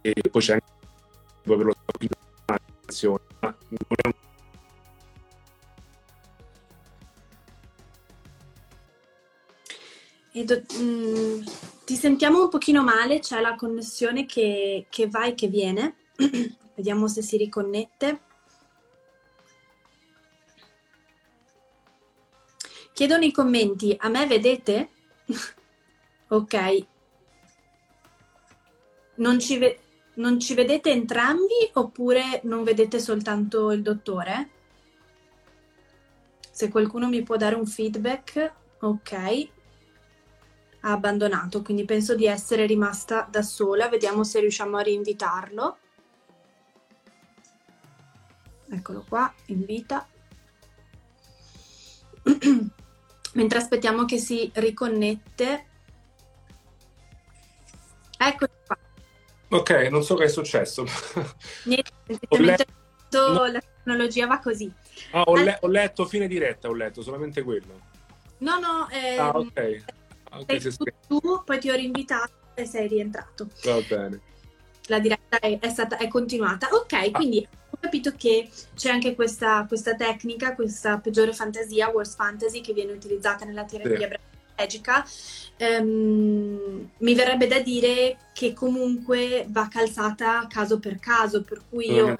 e 0.00 0.14
poi 0.30 0.42
c'è 0.42 0.52
anche 0.54 0.66
per 1.42 1.58
lo 1.58 1.74
sviluppo 1.96 2.28
do, 10.44 10.62
mh, 10.78 10.82
mm, 10.82 11.42
ti 11.84 11.96
sentiamo 11.96 12.42
un 12.42 12.48
pochino 12.48 12.82
male, 12.82 13.20
c'è 13.20 13.40
la 13.40 13.54
connessione 13.54 14.26
che, 14.26 14.86
che 14.88 15.08
va 15.08 15.26
e 15.26 15.34
che 15.34 15.48
viene. 15.48 15.96
Vediamo 16.74 17.08
se 17.08 17.22
si 17.22 17.36
riconnette. 17.36 18.20
Chiedono 22.92 23.24
i 23.24 23.32
commenti, 23.32 23.96
a 23.98 24.08
me 24.08 24.26
vedete? 24.26 24.90
ok. 26.28 26.86
Non 29.16 29.38
ci, 29.40 29.58
ve- 29.58 29.80
non 30.18 30.38
ci 30.40 30.54
vedete 30.54 30.90
entrambi 30.90 31.70
oppure 31.72 32.40
non 32.44 32.62
vedete 32.64 33.00
soltanto 33.00 33.72
il 33.72 33.82
dottore? 33.82 34.50
Se 36.50 36.68
qualcuno 36.68 37.08
mi 37.08 37.22
può 37.22 37.36
dare 37.36 37.54
un 37.54 37.66
feedback, 37.66 38.52
ok. 38.80 39.12
Ha 40.80 40.90
abbandonato, 40.92 41.62
quindi 41.62 41.84
penso 41.84 42.14
di 42.14 42.26
essere 42.26 42.66
rimasta 42.66 43.26
da 43.30 43.42
sola. 43.42 43.88
Vediamo 43.88 44.24
se 44.24 44.40
riusciamo 44.40 44.76
a 44.76 44.82
rinvitarlo. 44.82 45.78
Eccolo 48.70 49.04
qua, 49.08 49.32
invita. 49.46 50.06
Mentre 53.34 53.58
aspettiamo 53.58 54.04
che 54.04 54.18
si 54.18 54.50
riconnette. 54.54 55.67
Ok, 59.50 59.70
non 59.90 60.02
so 60.02 60.14
che 60.14 60.24
è 60.24 60.28
successo. 60.28 60.84
Niente, 61.64 61.90
semplicemente 62.06 62.66
letto... 63.10 63.44
la 63.46 63.60
tecnologia 63.60 64.26
va 64.26 64.38
così. 64.40 64.70
Ah, 65.12 65.22
ho, 65.22 65.36
le- 65.36 65.58
ho, 65.60 65.68
letto 65.68 66.04
fine 66.04 66.26
diretta, 66.26 66.68
ho 66.68 66.74
letto 66.74 67.02
solamente 67.02 67.42
quello. 67.42 67.80
No, 68.38 68.58
no, 68.58 68.88
ehm, 68.90 69.20
ah, 69.20 69.30
ok. 69.30 69.84
okay 70.32 70.60
sei 70.60 70.76
tu, 70.76 70.84
tu, 71.06 71.42
poi 71.44 71.58
ti 71.58 71.70
ho 71.70 71.74
rinvitato 71.74 72.32
e 72.54 72.66
sei 72.66 72.88
rientrato. 72.88 73.48
Va 73.64 73.80
bene. 73.88 74.20
la 74.86 74.98
diretta 74.98 75.38
è, 75.38 75.58
è, 75.58 75.68
stata, 75.70 75.96
è 75.96 76.08
continuata. 76.08 76.68
Ok, 76.72 76.92
ah. 76.92 77.10
quindi 77.10 77.46
ho 77.70 77.76
capito 77.80 78.12
che 78.16 78.50
c'è 78.74 78.90
anche 78.90 79.14
questa, 79.14 79.64
questa, 79.66 79.94
tecnica, 79.94 80.54
questa 80.54 80.98
peggiore 80.98 81.32
fantasia, 81.32 81.88
worst 81.88 82.16
fantasy, 82.16 82.60
che 82.60 82.74
viene 82.74 82.92
utilizzata 82.92 83.44
nella 83.44 83.64
terapia 83.64 84.08
sì. 84.08 84.37
Strategica. 84.58 85.06
Um, 85.60 86.90
mi 86.98 87.14
verrebbe 87.14 87.46
da 87.46 87.60
dire 87.60 88.18
che 88.32 88.52
comunque 88.52 89.46
va 89.48 89.68
calzata 89.68 90.46
caso 90.48 90.78
per 90.78 90.98
caso, 90.98 91.42
per 91.42 91.62
cui 91.68 91.92
io 91.92 92.16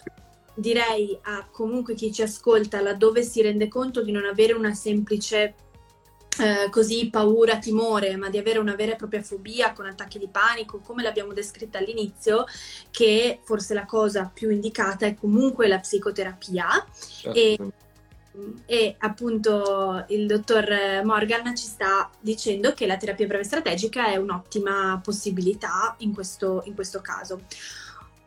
direi 0.55 1.17
a 1.23 1.47
comunque 1.51 1.95
chi 1.95 2.13
ci 2.13 2.23
ascolta 2.23 2.81
laddove 2.81 3.23
si 3.23 3.41
rende 3.43 3.69
conto 3.69 4.03
di 4.03 4.11
non 4.11 4.25
avere 4.25 4.55
una 4.55 4.75
semplice 4.75 5.55
eh, 6.41 6.69
così 6.71 7.11
paura, 7.11 7.59
timore, 7.59 8.17
ma 8.17 8.29
di 8.29 8.39
avere 8.39 8.59
una 8.59 8.75
vera 8.75 8.93
e 8.93 8.97
propria 8.97 9.23
fobia 9.23 9.73
con 9.73 9.87
attacchi 9.87 10.19
di 10.19 10.29
panico, 10.29 10.81
come 10.81 11.03
l'abbiamo 11.03 11.33
descritta 11.33 11.79
all'inizio, 11.79 12.45
che 12.91 13.41
forse 13.45 13.75
la 13.75 13.85
cosa 13.85 14.31
più 14.33 14.51
indicata 14.51 15.07
è 15.07 15.15
comunque 15.15 15.69
la 15.69 15.79
psicoterapia. 15.79 16.87
Certo. 17.23 17.39
E, 17.39 17.57
e 18.67 18.97
appunto 18.99 20.05
il 20.09 20.27
dottor 20.27 21.03
Morgan 21.05 21.57
ci 21.57 21.67
sta 21.67 22.11
dicendo 22.21 22.73
che 22.73 22.87
la 22.87 22.97
terapia 22.97 23.27
breve 23.27 23.45
strategica 23.45 24.07
è 24.07 24.17
un'ottima 24.17 25.01
possibilità 25.03 25.95
in 25.99 26.15
questo, 26.15 26.63
in 26.67 26.75
questo 26.75 27.01
caso. 27.01 27.43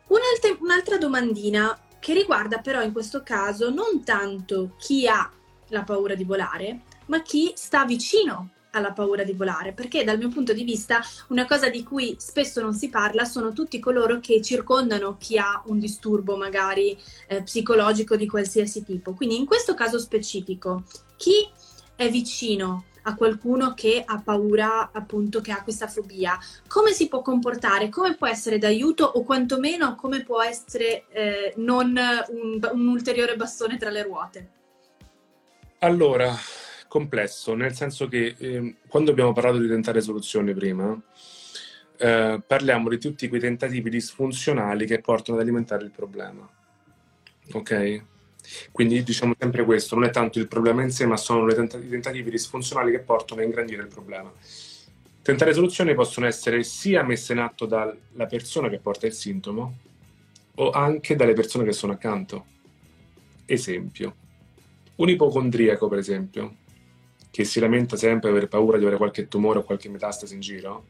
Un'altra, 0.08 0.56
un'altra 0.60 0.98
domandina 0.98 1.78
che 1.98 2.12
riguarda 2.12 2.58
però 2.58 2.82
in 2.82 2.92
questo 2.92 3.22
caso 3.22 3.70
non 3.70 4.02
tanto 4.04 4.74
chi 4.78 5.06
ha 5.06 5.30
la 5.68 5.82
paura 5.84 6.14
di 6.14 6.24
volare, 6.24 6.82
ma 7.06 7.22
chi 7.22 7.52
sta 7.54 7.84
vicino 7.84 8.50
alla 8.72 8.92
paura 8.92 9.22
di 9.22 9.32
volare, 9.32 9.72
perché 9.72 10.04
dal 10.04 10.18
mio 10.18 10.28
punto 10.28 10.52
di 10.52 10.64
vista 10.64 11.00
una 11.28 11.46
cosa 11.46 11.68
di 11.68 11.82
cui 11.82 12.16
spesso 12.18 12.60
non 12.60 12.74
si 12.74 12.88
parla 12.88 13.24
sono 13.24 13.52
tutti 13.52 13.78
coloro 13.78 14.20
che 14.20 14.42
circondano 14.42 15.16
chi 15.18 15.38
ha 15.38 15.62
un 15.66 15.78
disturbo 15.78 16.36
magari 16.36 16.98
eh, 17.28 17.42
psicologico 17.42 18.16
di 18.16 18.26
qualsiasi 18.26 18.84
tipo. 18.84 19.12
Quindi 19.12 19.36
in 19.36 19.46
questo 19.46 19.74
caso 19.74 19.98
specifico, 19.98 20.84
chi 21.16 21.48
è 21.96 22.08
vicino 22.08 22.84
a 23.02 23.14
qualcuno 23.14 23.74
che 23.74 24.02
ha 24.04 24.20
paura, 24.20 24.90
appunto, 24.92 25.40
che 25.40 25.50
ha 25.52 25.62
questa 25.62 25.88
fobia, 25.88 26.38
come 26.68 26.92
si 26.92 27.08
può 27.08 27.20
comportare, 27.20 27.88
come 27.88 28.14
può 28.14 28.28
essere 28.28 28.58
d'aiuto 28.58 29.04
o 29.04 29.24
quantomeno 29.24 29.96
come 29.96 30.22
può 30.22 30.42
essere 30.42 31.06
eh, 31.10 31.52
non 31.56 31.98
un, 32.28 32.70
un 32.72 32.86
ulteriore 32.86 33.36
bastone 33.36 33.76
tra 33.76 33.90
le 33.90 34.02
ruote? 34.02 34.50
Allora, 35.80 36.32
complesso, 36.92 37.54
nel 37.54 37.74
senso 37.74 38.06
che 38.06 38.34
eh, 38.36 38.74
quando 38.86 39.12
abbiamo 39.12 39.32
parlato 39.32 39.56
di 39.56 39.66
tentare 39.66 40.02
soluzioni 40.02 40.52
prima, 40.52 40.94
eh, 41.96 42.38
parliamo 42.46 42.90
di 42.90 42.98
tutti 42.98 43.28
quei 43.28 43.40
tentativi 43.40 43.88
disfunzionali 43.88 44.84
che 44.84 45.00
portano 45.00 45.38
ad 45.38 45.42
alimentare 45.42 45.84
il 45.84 45.90
problema. 45.90 46.46
Ok? 47.52 48.02
Quindi 48.72 49.02
diciamo 49.02 49.32
sempre 49.38 49.64
questo, 49.64 49.94
non 49.94 50.04
è 50.04 50.10
tanto 50.10 50.38
il 50.38 50.48
problema 50.48 50.82
in 50.82 50.90
sé, 50.90 51.06
ma 51.06 51.16
sono 51.16 51.50
i 51.50 51.54
tentativi, 51.54 51.88
tentativi 51.88 52.30
disfunzionali 52.30 52.90
che 52.90 52.98
portano 52.98 53.40
a 53.40 53.44
ingrandire 53.44 53.80
il 53.80 53.88
problema. 53.88 54.30
Tentare 55.22 55.54
soluzioni 55.54 55.94
possono 55.94 56.26
essere 56.26 56.62
sia 56.62 57.02
messe 57.02 57.32
in 57.32 57.38
atto 57.38 57.64
dalla 57.64 58.26
persona 58.28 58.68
che 58.68 58.78
porta 58.78 59.06
il 59.06 59.14
sintomo 59.14 59.78
o 60.56 60.70
anche 60.72 61.16
dalle 61.16 61.32
persone 61.32 61.64
che 61.64 61.72
sono 61.72 61.94
accanto. 61.94 62.44
Esempio, 63.46 64.14
un 64.96 65.08
ipocondriaco, 65.08 65.88
per 65.88 65.98
esempio, 65.98 66.56
che 67.32 67.44
si 67.44 67.58
lamenta 67.58 67.96
sempre 67.96 68.30
per 68.30 68.46
paura 68.46 68.76
di 68.76 68.82
avere 68.82 68.98
qualche 68.98 69.26
tumore 69.26 69.60
o 69.60 69.62
qualche 69.64 69.88
metastasi 69.88 70.34
in 70.34 70.40
giro, 70.40 70.84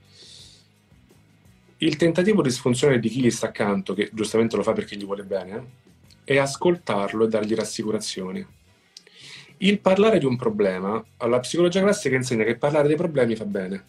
il 1.79 1.97
tentativo 1.97 2.43
disfunzionale 2.43 3.01
di 3.01 3.09
chi 3.09 3.21
gli 3.21 3.31
sta 3.31 3.47
accanto, 3.47 3.95
che 3.95 4.11
giustamente 4.13 4.57
lo 4.57 4.63
fa 4.63 4.73
perché 4.73 4.97
gli 4.97 5.05
vuole 5.05 5.23
bene, 5.23 5.67
è 6.25 6.37
ascoltarlo 6.37 7.25
e 7.25 7.29
dargli 7.29 7.55
rassicurazioni. 7.55 8.45
Il 9.59 9.79
parlare 9.79 10.19
di 10.19 10.25
un 10.25 10.37
problema, 10.37 11.03
alla 11.19 11.39
psicologia 11.39 11.81
classica 11.81 12.17
insegna 12.17 12.43
che 12.43 12.57
parlare 12.57 12.89
dei 12.89 12.97
problemi 12.97 13.37
fa 13.37 13.45
bene. 13.45 13.85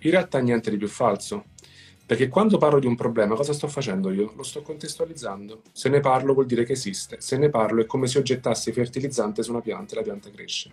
In 0.00 0.10
realtà 0.10 0.38
niente 0.40 0.70
di 0.70 0.76
più 0.76 0.88
falso, 0.88 1.44
perché 2.04 2.26
quando 2.26 2.58
parlo 2.58 2.80
di 2.80 2.86
un 2.86 2.96
problema 2.96 3.36
cosa 3.36 3.52
sto 3.52 3.68
facendo 3.68 4.10
io? 4.10 4.32
Lo 4.34 4.42
sto 4.42 4.62
contestualizzando. 4.62 5.62
Se 5.70 5.88
ne 5.88 6.00
parlo 6.00 6.34
vuol 6.34 6.46
dire 6.46 6.64
che 6.64 6.72
esiste, 6.72 7.20
se 7.20 7.38
ne 7.38 7.50
parlo 7.50 7.82
è 7.82 7.86
come 7.86 8.08
se 8.08 8.18
io 8.18 8.24
gettassi 8.24 8.72
fertilizzante 8.72 9.44
su 9.44 9.52
una 9.52 9.60
pianta 9.60 9.92
e 9.92 9.96
la 9.98 10.02
pianta 10.02 10.28
cresce. 10.28 10.70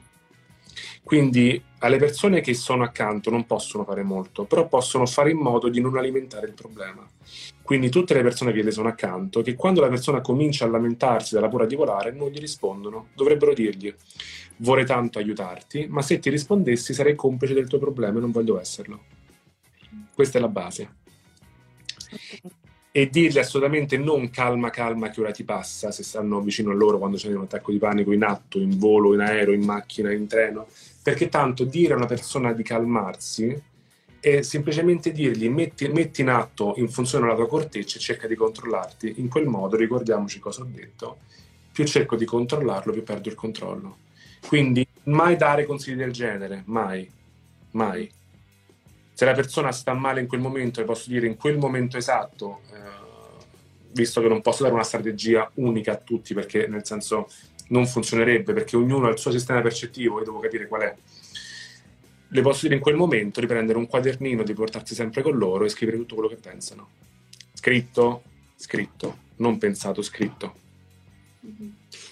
Quindi 1.07 1.63
alle 1.79 1.99
persone 1.99 2.41
che 2.41 2.53
sono 2.53 2.83
accanto 2.83 3.29
non 3.29 3.45
possono 3.45 3.85
fare 3.85 4.03
molto, 4.03 4.43
però 4.43 4.67
possono 4.67 5.05
fare 5.05 5.31
in 5.31 5.37
modo 5.37 5.69
di 5.69 5.79
non 5.79 5.95
alimentare 5.95 6.47
il 6.47 6.53
problema. 6.53 7.07
Quindi 7.61 7.89
tutte 7.89 8.13
le 8.13 8.23
persone 8.23 8.51
che 8.51 8.61
le 8.61 8.71
sono 8.71 8.89
accanto, 8.89 9.41
che 9.41 9.55
quando 9.55 9.79
la 9.79 9.87
persona 9.87 10.19
comincia 10.19 10.65
a 10.65 10.67
lamentarsi 10.67 11.33
della 11.33 11.47
paura 11.47 11.65
di 11.65 11.75
volare, 11.75 12.11
non 12.11 12.27
gli 12.27 12.39
rispondono. 12.39 13.07
Dovrebbero 13.15 13.53
dirgli, 13.53 13.95
vorrei 14.57 14.85
tanto 14.85 15.17
aiutarti, 15.17 15.87
ma 15.87 16.01
se 16.01 16.19
ti 16.19 16.29
rispondessi 16.29 16.93
sarei 16.93 17.15
complice 17.15 17.53
del 17.53 17.69
tuo 17.69 17.79
problema 17.79 18.17
e 18.17 18.19
non 18.19 18.31
voglio 18.31 18.59
esserlo. 18.59 19.03
Questa 20.13 20.39
è 20.39 20.41
la 20.41 20.49
base. 20.49 20.95
E 22.97 23.09
dirgli 23.11 23.37
assolutamente 23.37 23.95
non 23.97 24.31
calma, 24.31 24.71
calma, 24.71 25.11
che 25.11 25.21
ora 25.21 25.31
ti 25.31 25.43
passa, 25.43 25.91
se 25.91 26.01
stanno 26.01 26.41
vicino 26.41 26.71
a 26.71 26.73
loro 26.73 26.97
quando 26.97 27.17
c'è 27.17 27.31
un 27.31 27.43
attacco 27.43 27.71
di 27.71 27.77
panico 27.77 28.11
in 28.11 28.23
atto, 28.23 28.59
in 28.59 28.79
volo, 28.79 29.13
in 29.13 29.19
aereo, 29.19 29.53
in 29.53 29.63
macchina, 29.63 30.11
in 30.11 30.25
treno 30.25 30.65
perché 31.07 31.29
tanto 31.29 31.63
dire 31.63 31.93
a 31.93 31.95
una 31.95 32.05
persona 32.05 32.51
di 32.51 32.63
calmarsi 32.63 33.57
è 34.19 34.41
semplicemente 34.41 35.13
dirgli 35.13 35.47
metti, 35.47 35.87
metti 35.87 36.19
in 36.19 36.27
atto 36.27 36.73
in 36.75 36.89
funzione 36.89 37.23
della 37.23 37.37
tua 37.37 37.47
corteccia 37.47 37.95
e 37.95 38.01
cerca 38.01 38.27
di 38.27 38.35
controllarti. 38.35 39.13
In 39.15 39.29
quel 39.29 39.45
modo, 39.45 39.77
ricordiamoci 39.77 40.39
cosa 40.39 40.63
ho 40.63 40.67
detto, 40.69 41.19
più 41.71 41.85
cerco 41.85 42.17
di 42.17 42.25
controllarlo, 42.25 42.91
più 42.91 43.03
perdo 43.03 43.29
il 43.29 43.35
controllo. 43.35 43.97
Quindi 44.45 44.85
mai 45.03 45.37
dare 45.37 45.65
consigli 45.65 45.95
del 45.95 46.11
genere, 46.11 46.63
mai, 46.65 47.09
mai. 47.71 48.11
Se 49.17 49.25
la 49.25 49.33
persona 49.33 49.71
sta 49.71 49.93
male 49.93 50.21
in 50.21 50.27
quel 50.27 50.41
momento, 50.41 50.79
le 50.79 50.85
posso 50.85 51.09
dire 51.09 51.25
in 51.25 51.37
quel 51.37 51.57
momento 51.57 51.97
esatto, 51.97 52.61
eh, 52.71 52.75
visto 53.93 54.21
che 54.21 54.27
non 54.27 54.43
posso 54.43 54.61
dare 54.61 54.75
una 54.75 54.83
strategia 54.83 55.49
unica 55.55 55.93
a 55.93 55.97
tutti, 55.97 56.35
perché 56.35 56.67
nel 56.67 56.85
senso 56.85 57.27
non 57.69 57.87
funzionerebbe 57.87 58.53
perché 58.53 58.75
ognuno 58.75 59.07
ha 59.07 59.09
il 59.09 59.17
suo 59.17 59.31
sistema 59.31 59.59
percettivo, 59.61 60.19
io 60.19 60.25
devo 60.25 60.37
capire 60.37 60.67
qual 60.67 60.81
è. 60.83 60.95
Le 62.27 62.41
posso 62.43 62.59
dire 62.61 62.75
in 62.75 62.81
quel 62.81 62.93
momento 62.93 63.39
di 63.39 63.47
prendere 63.47 63.79
un 63.79 63.87
quadernino, 63.87 64.43
di 64.43 64.53
portarsi 64.53 64.93
sempre 64.93 65.23
con 65.23 65.35
loro 65.35 65.65
e 65.65 65.69
scrivere 65.69 65.97
tutto 65.97 66.13
quello 66.13 66.29
che 66.29 66.35
pensano. 66.35 66.87
Scritto, 67.53 68.21
scritto, 68.55 69.17
non 69.37 69.57
pensato, 69.57 70.03
scritto. 70.03 70.53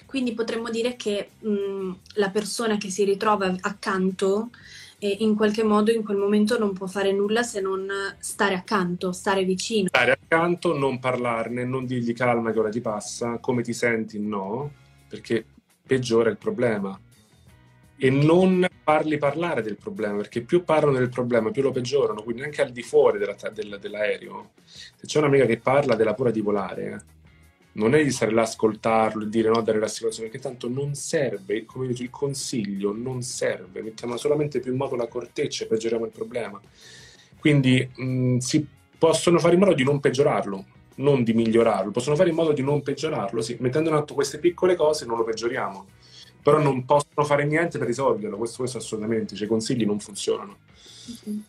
Quindi 0.08 0.34
potremmo 0.34 0.72
dire 0.72 0.96
che 0.96 1.30
mh, 1.38 1.92
la 2.14 2.32
persona 2.32 2.78
che 2.78 2.90
si 2.90 3.04
ritrova 3.04 3.56
accanto 3.60 4.50
eh, 5.00 5.18
in 5.20 5.36
qualche 5.36 5.64
modo 5.64 5.92
in 5.92 6.04
quel 6.04 6.18
momento 6.18 6.58
non 6.58 6.74
può 6.74 6.88
fare 6.88 7.12
nulla 7.12 7.44
se 7.44 7.62
non 7.62 7.88
stare 8.20 8.56
accanto, 8.56 9.12
stare 9.12 9.44
vicino. 9.44 9.88
Stare 9.88 10.12
accanto, 10.12 10.78
non 10.78 11.00
parlarne, 11.00 11.64
non 11.66 11.86
dirgli 11.86 12.14
calma 12.14 12.52
che 12.52 12.60
ora 12.60 12.70
ti 12.70 12.82
passa, 12.82 13.38
come 13.40 13.62
ti 13.62 13.74
senti, 13.74 14.20
no 14.20 14.84
perché 15.08 15.46
peggiora 15.86 16.30
il 16.30 16.38
problema. 16.38 17.00
E 17.98 18.10
non 18.10 18.66
farli 18.84 19.18
parlare 19.18 19.62
del 19.62 19.78
problema, 19.78 20.18
perché 20.18 20.42
più 20.42 20.66
parlano 20.66 20.98
del 20.98 21.08
problema, 21.08 21.52
più 21.52 21.62
lo 21.62 21.72
peggiorano, 21.72 22.24
quindi 22.24 22.44
anche 22.44 22.62
al 22.62 22.72
di 22.72 22.82
fuori 22.82 23.18
della, 23.18 23.36
del, 23.54 23.78
dell'aereo. 23.80 24.52
Se 24.66 25.06
c'è 25.06 25.20
un'amica 25.20 25.46
che 25.46 25.60
parla 25.60 25.96
della 25.96 26.14
paura 26.14 26.32
di 26.32 26.42
volare, 26.42 27.06
non 27.76 27.94
è 27.94 28.04
di 28.04 28.12
stare 28.12 28.32
là 28.32 28.42
a 28.42 28.46
ascoltarlo 28.46 29.24
e 29.24 29.30
dire 29.30 29.50
no, 29.50 29.62
dare 29.62 29.80
rassicurazione, 29.80 30.30
perché 30.30 30.44
tanto 30.44 30.70
non 30.70 30.96
serve, 30.96 31.66
come 31.66 31.88
dico, 31.88 32.04
il 32.04 32.10
consiglio 32.10 32.94
non 32.94 33.22
serve, 33.22 33.82
mettiamo 33.82 34.18
solamente 34.18 34.60
più 34.60 34.72
in 34.72 34.78
moto 34.78 34.96
la 34.96 35.08
corteccia 35.08 35.64
e 35.64 35.68
peggioriamo 35.68 36.06
il 36.06 36.12
problema. 36.12 36.60
Quindi 37.40 37.90
mh, 37.94 38.38
si 38.38 38.66
possono 38.98 39.40
fare 39.40 39.56
in 39.56 39.60
modo 39.60 39.74
di 39.74 39.84
non 39.84 40.00
peggiorarlo, 40.00 40.66
non 40.96 41.24
di 41.24 41.34
migliorarlo, 41.34 41.92
possono 41.92 42.16
fare 42.16 42.30
in 42.30 42.36
modo 42.36 42.54
di 42.54 42.62
non 42.62 42.82
peggiorarlo, 42.82 43.42
sì, 43.42 43.58
mettendo 43.60 43.90
in 43.90 43.96
atto 43.96 44.14
queste 44.14 44.40
piccole 44.40 44.76
cose 44.76 45.06
non 45.06 45.18
lo 45.18 45.26
peggioriamo, 45.26 45.86
però 46.42 46.60
non 46.60 46.86
possono 46.86 47.26
fare 47.26 47.46
niente 47.46 47.78
per 47.78 47.88
risolverlo, 47.88 48.38
questo, 48.38 48.60
questo 48.60 48.78
assolutamente, 48.78 49.36
cioè 49.36 49.46
i 49.46 49.50
consigli 49.50 49.86
non 49.86 50.00
funzionano. 50.00 50.58
Mm-hmm. 51.28 51.40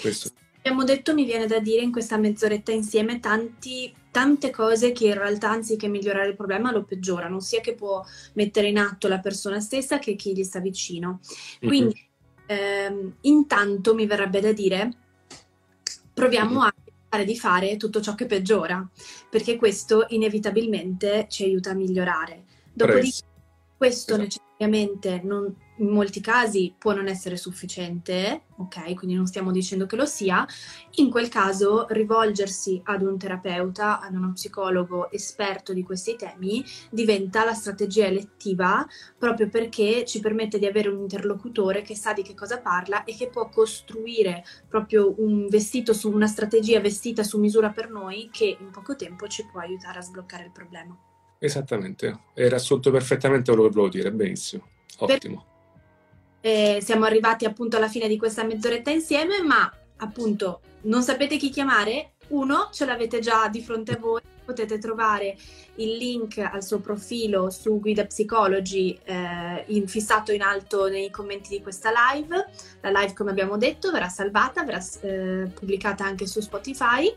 Questo. 0.00 0.30
Abbiamo 0.58 0.84
detto, 0.84 1.14
mi 1.14 1.24
viene 1.24 1.46
da 1.46 1.60
dire 1.60 1.82
in 1.82 1.90
questa 1.90 2.18
mezz'oretta 2.18 2.72
insieme, 2.72 3.20
tanti, 3.20 3.94
tante 4.18 4.50
cose 4.50 4.90
che 4.90 5.06
in 5.06 5.14
realtà 5.14 5.50
anziché 5.50 5.86
migliorare 5.86 6.30
il 6.30 6.34
problema 6.34 6.72
lo 6.72 6.82
peggiorano, 6.82 7.38
sia 7.38 7.60
che 7.60 7.74
può 7.74 8.04
mettere 8.32 8.66
in 8.66 8.76
atto 8.76 9.06
la 9.06 9.20
persona 9.20 9.60
stessa 9.60 10.00
che 10.00 10.16
chi 10.16 10.34
gli 10.34 10.42
sta 10.42 10.58
vicino. 10.58 11.20
Quindi 11.60 12.10
mm-hmm. 12.52 12.86
ehm, 12.96 13.14
intanto 13.20 13.94
mi 13.94 14.06
verrebbe 14.06 14.40
da 14.40 14.50
dire, 14.50 14.90
proviamo 16.12 16.50
mm-hmm. 16.50 16.68
a 17.10 17.24
di 17.24 17.38
fare 17.38 17.76
tutto 17.76 18.00
ciò 18.00 18.16
che 18.16 18.26
peggiora, 18.26 18.86
perché 19.30 19.54
questo 19.54 20.06
inevitabilmente 20.08 21.26
ci 21.28 21.44
aiuta 21.44 21.70
a 21.70 21.74
migliorare. 21.74 22.42
Dopodiché, 22.72 23.22
questo 23.76 24.16
esatto. 24.16 24.22
necessariamente 24.24 25.20
non, 25.22 25.54
in 25.78 25.88
molti 25.88 26.20
casi 26.20 26.74
può 26.76 26.92
non 26.92 27.08
essere 27.08 27.36
sufficiente, 27.36 28.42
ok? 28.56 28.94
Quindi 28.94 29.14
non 29.14 29.26
stiamo 29.26 29.50
dicendo 29.50 29.86
che 29.86 29.96
lo 29.96 30.06
sia, 30.06 30.46
in 30.96 31.10
quel 31.10 31.28
caso 31.28 31.86
rivolgersi 31.88 32.80
ad 32.84 33.02
un 33.02 33.18
terapeuta, 33.18 34.00
ad 34.00 34.14
uno 34.14 34.32
psicologo 34.32 35.10
esperto 35.10 35.72
di 35.72 35.82
questi 35.82 36.16
temi 36.16 36.64
diventa 36.90 37.44
la 37.44 37.54
strategia 37.54 38.06
elettiva 38.06 38.86
proprio 39.16 39.48
perché 39.48 40.04
ci 40.04 40.20
permette 40.20 40.58
di 40.58 40.66
avere 40.66 40.88
un 40.88 41.00
interlocutore 41.00 41.82
che 41.82 41.96
sa 41.96 42.12
di 42.12 42.22
che 42.22 42.34
cosa 42.34 42.60
parla 42.60 43.04
e 43.04 43.14
che 43.14 43.28
può 43.28 43.48
costruire 43.48 44.44
proprio 44.68 45.14
un 45.18 45.48
vestito 45.48 45.92
su 45.92 46.10
una 46.10 46.26
strategia 46.26 46.80
vestita 46.80 47.22
su 47.22 47.38
misura 47.38 47.70
per 47.70 47.90
noi 47.90 48.28
che 48.32 48.56
in 48.58 48.70
poco 48.70 48.96
tempo 48.96 49.26
ci 49.28 49.46
può 49.50 49.60
aiutare 49.60 49.98
a 49.98 50.02
sbloccare 50.02 50.44
il 50.44 50.50
problema. 50.50 50.96
Esattamente, 51.38 52.18
era 52.34 52.56
assunto 52.56 52.90
perfettamente 52.90 53.52
quello 53.52 53.68
che 53.68 53.74
volevo 53.74 53.92
dire, 53.92 54.10
benissimo, 54.10 54.64
ottimo. 54.98 55.36
Per 55.36 55.57
eh, 56.40 56.78
siamo 56.82 57.04
arrivati 57.04 57.44
appunto 57.44 57.76
alla 57.76 57.88
fine 57.88 58.08
di 58.08 58.16
questa 58.16 58.44
mezz'oretta 58.44 58.90
insieme, 58.90 59.42
ma 59.42 59.70
appunto 59.98 60.60
non 60.82 61.02
sapete 61.02 61.36
chi 61.36 61.50
chiamare? 61.50 62.12
Uno, 62.28 62.68
ce 62.72 62.84
l'avete 62.84 63.20
già 63.20 63.48
di 63.48 63.62
fronte 63.62 63.92
a 63.92 63.98
voi, 63.98 64.20
potete 64.44 64.78
trovare 64.78 65.36
il 65.76 65.96
link 65.96 66.38
al 66.38 66.64
suo 66.64 66.78
profilo 66.80 67.50
su 67.50 67.80
Guida 67.80 68.06
Psychology 68.06 68.98
eh, 69.04 69.64
in, 69.66 69.86
fissato 69.86 70.32
in 70.32 70.42
alto 70.42 70.88
nei 70.88 71.10
commenti 71.10 71.50
di 71.50 71.62
questa 71.62 71.90
live. 71.90 72.46
La 72.80 72.90
live, 72.90 73.12
come 73.12 73.30
abbiamo 73.30 73.56
detto, 73.56 73.90
verrà 73.90 74.08
salvata, 74.08 74.64
verrà 74.64 74.82
eh, 75.02 75.50
pubblicata 75.52 76.04
anche 76.04 76.26
su 76.26 76.40
Spotify. 76.40 77.14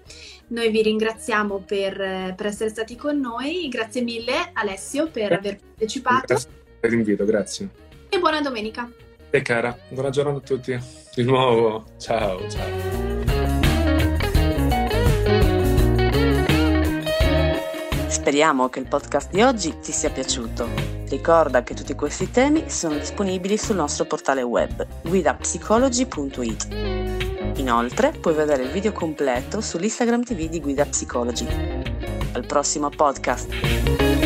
Noi 0.47 0.69
vi 0.71 0.81
ringraziamo 0.81 1.63
per, 1.65 1.95
per, 2.35 2.45
essere 2.45 2.69
stati 2.69 2.95
con 2.95 3.19
noi. 3.19 3.67
Grazie 3.69 4.01
mille 4.01 4.51
Alessio 4.53 5.09
per 5.09 5.31
aver 5.33 5.57
partecipato. 5.57 6.25
Grazie 6.27 6.49
per 6.79 6.89
l'invito, 6.89 7.25
grazie. 7.25 7.69
E 8.09 8.19
buona 8.19 8.41
domenica. 8.41 8.89
E 9.33 9.41
cara, 9.41 9.77
buona 9.87 10.09
giornata 10.09 10.39
a 10.39 10.41
tutti. 10.41 10.77
Di 11.15 11.23
nuovo, 11.23 11.85
ciao, 11.97 12.49
ciao. 12.49 12.67
Speriamo 18.07 18.67
che 18.67 18.79
il 18.79 18.87
podcast 18.87 19.31
di 19.31 19.41
oggi 19.41 19.79
ti 19.79 19.93
sia 19.93 20.09
piaciuto. 20.09 20.67
Ricorda 21.07 21.63
che 21.63 21.73
tutti 21.73 21.95
questi 21.95 22.29
temi 22.29 22.69
sono 22.69 22.95
disponibili 22.95 23.57
sul 23.57 23.77
nostro 23.77 24.03
portale 24.03 24.41
web 24.41 24.85
guidapsicology.it. 25.03 26.67
Inoltre 27.55 28.11
puoi 28.11 28.33
vedere 28.33 28.63
il 28.63 28.69
video 28.69 28.91
completo 28.91 29.61
sull'Instagram 29.61 30.23
TV 30.23 30.49
di 30.49 30.59
Guida 30.59 30.83
Psychology. 30.83 31.47
Al 32.33 32.45
prossimo 32.45 32.89
podcast! 32.89 34.20